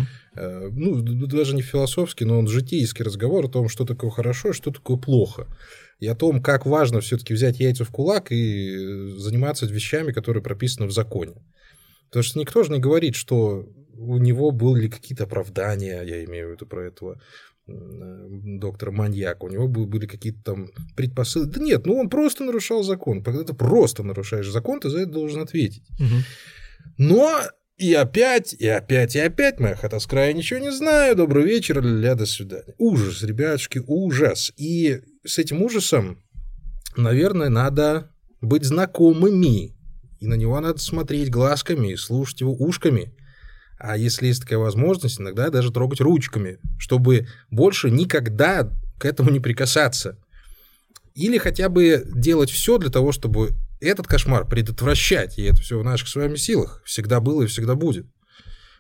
Ну, 0.72 1.28
даже 1.28 1.56
не 1.56 1.62
философский, 1.62 2.26
но 2.26 2.38
он 2.38 2.48
житейский 2.48 3.06
разговор 3.06 3.46
о 3.46 3.50
том, 3.50 3.70
что 3.70 3.86
такое 3.86 4.12
хорошо 4.12 4.50
и 4.50 4.54
что 4.54 4.72
такое 4.72 4.98
плохо 4.98 5.48
и 6.02 6.08
о 6.08 6.16
том, 6.16 6.42
как 6.42 6.66
важно 6.66 7.00
все-таки 7.00 7.34
взять 7.34 7.60
яйца 7.60 7.86
в 7.86 7.92
кулак 7.92 8.32
и 8.32 8.76
э, 8.76 9.08
заниматься 9.18 9.68
вещами, 9.68 10.12
которые 10.12 10.44
прописаны 10.44 10.88
в 10.88 10.92
законе. 10.92 11.36
Потому 12.10 12.24
что 12.24 12.40
никто 12.40 12.64
же 12.64 12.72
не 12.72 12.80
говорит, 12.80 13.16
что 13.16 13.70
у 13.94 14.18
него 14.18 14.50
были 14.50 14.90
какие-то 14.90 15.26
оправдания, 15.26 16.02
я 16.02 16.26
имею 16.26 16.50
в 16.50 16.52
виду 16.54 16.66
про 16.66 16.88
этого 16.88 17.22
э, 17.68 17.72
доктора 17.72 18.90
маньяка, 18.90 19.44
у 19.44 19.50
него 19.50 19.68
были 19.68 20.08
какие-то 20.08 20.44
там 20.44 20.72
предпосылки. 20.96 21.60
Да 21.60 21.64
нет, 21.64 21.86
ну 21.86 21.96
он 21.98 22.10
просто 22.10 22.46
нарушал 22.46 22.82
закон. 22.82 23.24
Когда 23.24 23.44
ты 23.44 23.54
просто 23.54 24.02
нарушаешь 24.02 24.50
закон, 24.50 24.80
ты 24.80 24.90
за 24.90 25.02
это 25.02 25.12
должен 25.12 25.42
ответить. 25.42 25.84
Угу. 26.00 26.96
Но 26.98 27.42
и 27.78 27.94
опять, 27.94 28.54
и 28.54 28.68
опять, 28.68 29.16
и 29.16 29.20
опять, 29.20 29.60
моя 29.60 29.76
хата 29.76 30.00
с 30.00 30.08
края 30.08 30.34
ничего 30.34 30.60
не 30.60 30.72
знаю. 30.72 31.16
Добрый 31.16 31.46
вечер, 31.46 31.80
ля, 31.84 32.16
до 32.16 32.26
свидания. 32.26 32.74
Ужас, 32.80 33.22
ребятушки, 33.22 33.84
ужас. 33.86 34.52
И 34.58 35.02
с 35.24 35.38
этим 35.38 35.62
ужасом, 35.62 36.18
наверное, 36.96 37.50
надо 37.50 38.12
быть 38.42 38.64
знакомыми. 38.64 39.76
И 40.20 40.28
на 40.28 40.36
него 40.36 40.60
надо 40.60 40.80
смотреть 40.80 41.30
глазками, 41.30 41.96
слушать 41.96 42.42
его 42.42 42.54
ушками. 42.54 43.14
А 43.80 43.98
если 43.98 44.28
есть 44.28 44.42
такая 44.42 44.60
возможность, 44.60 45.20
иногда 45.20 45.50
даже 45.50 45.72
трогать 45.72 46.02
ручками, 46.02 46.60
чтобы 46.78 47.28
больше 47.50 47.90
никогда 47.90 48.72
к 49.00 49.06
этому 49.06 49.32
не 49.32 49.40
прикасаться. 49.40 50.18
Или 51.16 51.40
хотя 51.40 51.70
бы 51.70 52.04
делать 52.06 52.52
все 52.52 52.78
для 52.78 52.92
того, 52.92 53.12
чтобы 53.12 53.52
этот 53.80 54.06
кошмар 54.06 54.48
предотвращать, 54.48 55.40
и 55.40 55.44
это 55.44 55.60
все 55.60 55.80
в 55.80 55.84
наших 55.84 56.08
с 56.08 56.16
вами 56.16 56.36
силах. 56.36 56.84
Всегда 56.86 57.20
было 57.20 57.44
и 57.44 57.48
всегда 57.48 57.74
будет. 57.74 58.06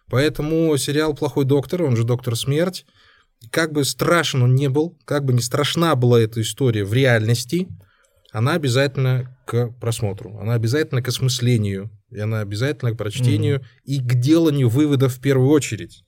Поэтому 0.07 0.77
сериал 0.77 1.15
«Плохой 1.15 1.45
доктор», 1.45 1.83
он 1.83 1.95
же 1.95 2.03
«Доктор 2.03 2.35
Смерть», 2.35 2.85
как 3.49 3.71
бы 3.73 3.83
страшен 3.83 4.43
он 4.43 4.55
не 4.55 4.69
был, 4.69 4.97
как 5.05 5.25
бы 5.25 5.33
не 5.33 5.41
страшна 5.41 5.95
была 5.95 6.19
эта 6.21 6.41
история 6.41 6.85
в 6.85 6.93
реальности, 6.93 7.67
она 8.31 8.53
обязательно 8.53 9.37
к 9.45 9.69
просмотру, 9.79 10.37
она 10.37 10.53
обязательно 10.53 11.01
к 11.01 11.07
осмыслению, 11.07 11.91
и 12.11 12.19
она 12.19 12.39
обязательно 12.39 12.91
к 12.91 12.97
прочтению 12.97 13.57
mm-hmm. 13.59 13.83
и 13.85 13.99
к 13.99 14.15
деланию 14.15 14.69
выводов 14.69 15.15
в 15.15 15.21
первую 15.21 15.49
очередь. 15.49 16.03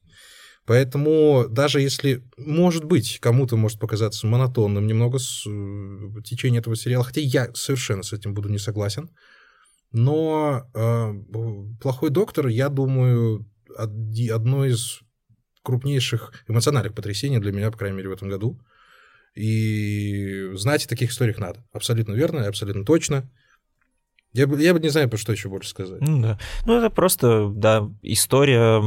Поэтому 0.65 1.47
даже 1.49 1.81
если, 1.81 2.23
может 2.37 2.85
быть, 2.85 3.19
кому-то 3.19 3.57
может 3.57 3.79
показаться 3.79 4.27
монотонным 4.27 4.87
немного 4.87 5.19
с, 5.19 5.45
э, 5.45 6.21
течение 6.23 6.61
этого 6.61 6.77
сериала, 6.77 7.03
хотя 7.03 7.19
я 7.19 7.49
совершенно 7.53 8.03
с 8.03 8.13
этим 8.13 8.33
буду 8.33 8.47
не 8.47 8.59
согласен, 8.59 9.09
но 9.91 10.63
э, 10.73 11.13
«Плохой 11.81 12.09
доктор», 12.11 12.47
я 12.47 12.69
думаю, 12.69 13.45
одно 13.77 14.65
из 14.65 15.01
крупнейших 15.63 16.33
эмоциональных 16.47 16.93
потрясений 16.93 17.39
для 17.39 17.51
меня, 17.51 17.71
по 17.71 17.77
крайней 17.77 17.97
мере, 17.97 18.09
в 18.09 18.13
этом 18.13 18.29
году. 18.29 18.59
И 19.35 20.51
знать 20.53 20.85
о 20.85 20.89
таких 20.89 21.09
историях 21.09 21.39
надо. 21.39 21.65
Абсолютно 21.73 22.13
верно, 22.13 22.47
абсолютно 22.47 22.85
точно. 22.85 23.29
Я 24.31 24.47
бы, 24.47 24.61
я 24.61 24.73
бы 24.73 24.79
не 24.79 24.89
знаю, 24.89 25.09
что 25.17 25.31
еще 25.31 25.49
больше 25.49 25.69
сказать. 25.69 26.01
Ну, 26.01 26.21
да. 26.21 26.39
ну, 26.65 26.77
это 26.77 26.89
просто, 26.89 27.49
да, 27.49 27.89
история 28.01 28.81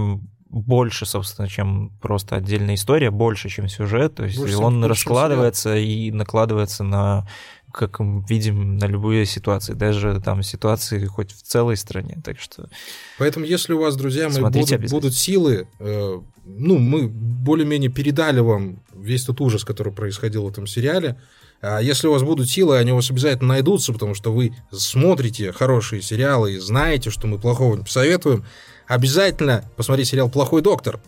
больше, 0.48 1.06
собственно, 1.06 1.48
чем 1.48 1.90
просто 2.00 2.36
отдельная 2.36 2.74
история, 2.76 3.10
больше, 3.10 3.48
чем 3.48 3.68
сюжет. 3.68 4.14
То 4.14 4.24
есть 4.24 4.38
больше, 4.38 4.56
он 4.56 4.84
раскладывается 4.84 5.74
сюжет. 5.74 5.88
и 5.88 6.10
накладывается 6.12 6.84
на 6.84 7.28
как 7.76 8.00
мы 8.00 8.24
видим 8.26 8.78
на 8.78 8.86
любые 8.86 9.26
ситуации, 9.26 9.74
даже 9.74 10.20
там 10.24 10.42
ситуации 10.42 11.04
хоть 11.04 11.32
в 11.32 11.42
целой 11.42 11.76
стране, 11.76 12.18
так 12.24 12.40
что... 12.40 12.68
Поэтому 13.18 13.44
если 13.44 13.74
у 13.74 13.80
вас, 13.80 13.96
друзья 13.96 14.28
мои, 14.30 14.42
будут, 14.42 14.90
будут 14.90 15.14
силы, 15.14 15.68
э, 15.78 16.20
ну, 16.46 16.78
мы 16.78 17.06
более-менее 17.08 17.90
передали 17.90 18.40
вам 18.40 18.82
весь 18.94 19.24
тот 19.24 19.40
ужас, 19.42 19.64
который 19.64 19.92
происходил 19.92 20.44
в 20.44 20.48
этом 20.48 20.66
сериале, 20.66 21.16
а 21.60 21.80
если 21.80 22.06
у 22.06 22.12
вас 22.12 22.22
будут 22.22 22.48
силы, 22.48 22.78
они 22.78 22.92
у 22.92 22.96
вас 22.96 23.10
обязательно 23.10 23.48
найдутся, 23.48 23.92
потому 23.92 24.14
что 24.14 24.32
вы 24.32 24.54
смотрите 24.72 25.52
хорошие 25.52 26.00
сериалы 26.00 26.54
и 26.54 26.58
знаете, 26.58 27.10
что 27.10 27.26
мы 27.26 27.38
плохого 27.38 27.76
не 27.76 27.82
посоветуем, 27.82 28.44
обязательно 28.86 29.64
посмотрите 29.76 30.12
сериал 30.12 30.30
«Плохой 30.30 30.62
доктор». 30.62 31.00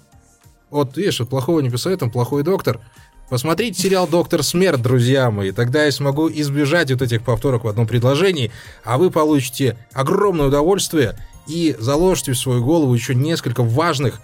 Вот, 0.71 0.99
видишь, 0.99 1.21
вот 1.21 1.31
плохого 1.31 1.61
не 1.61 1.71
посоветуем, 1.71 2.13
«Плохой 2.13 2.43
доктор». 2.43 2.81
Посмотрите 3.29 3.81
сериал 3.81 4.09
«Доктор 4.09 4.43
Смерть», 4.43 4.81
друзья 4.81 5.31
мои, 5.31 5.53
тогда 5.53 5.85
я 5.85 5.93
смогу 5.93 6.31
избежать 6.31 6.91
вот 6.91 7.03
этих 7.03 7.23
повторок 7.23 7.65
в 7.65 7.69
одном 7.69 7.87
предложении, 7.87 8.51
а 8.85 8.97
вы 8.97 9.11
получите 9.11 9.77
огромное 9.93 10.47
удовольствие 10.47 11.15
и 11.47 11.77
заложите 11.79 12.33
в 12.33 12.39
свою 12.39 12.65
голову 12.65 12.95
еще 12.95 13.15
несколько 13.15 13.63
важных 13.63 14.21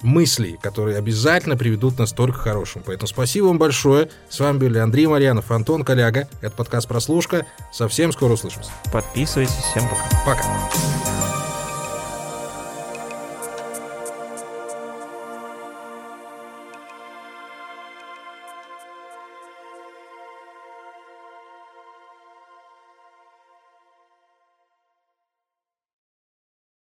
мыслей, 0.00 0.58
которые 0.62 0.96
обязательно 0.96 1.56
приведут 1.56 1.98
нас 1.98 2.12
только 2.12 2.38
к 2.38 2.42
хорошему. 2.42 2.84
Поэтому 2.86 3.06
спасибо 3.06 3.46
вам 3.46 3.58
большое. 3.58 4.08
С 4.28 4.40
вами 4.40 4.58
были 4.58 4.78
Андрей 4.78 5.06
Марьянов, 5.06 5.50
Антон 5.50 5.84
Коляга. 5.84 6.28
Это 6.40 6.56
подкаст 6.56 6.88
«Прослушка». 6.88 7.46
Совсем 7.72 8.12
скоро 8.12 8.32
услышимся. 8.32 8.70
Подписывайтесь. 8.92 9.54
Всем 9.54 9.84
пока. 9.88 10.24
Пока. 10.26 11.31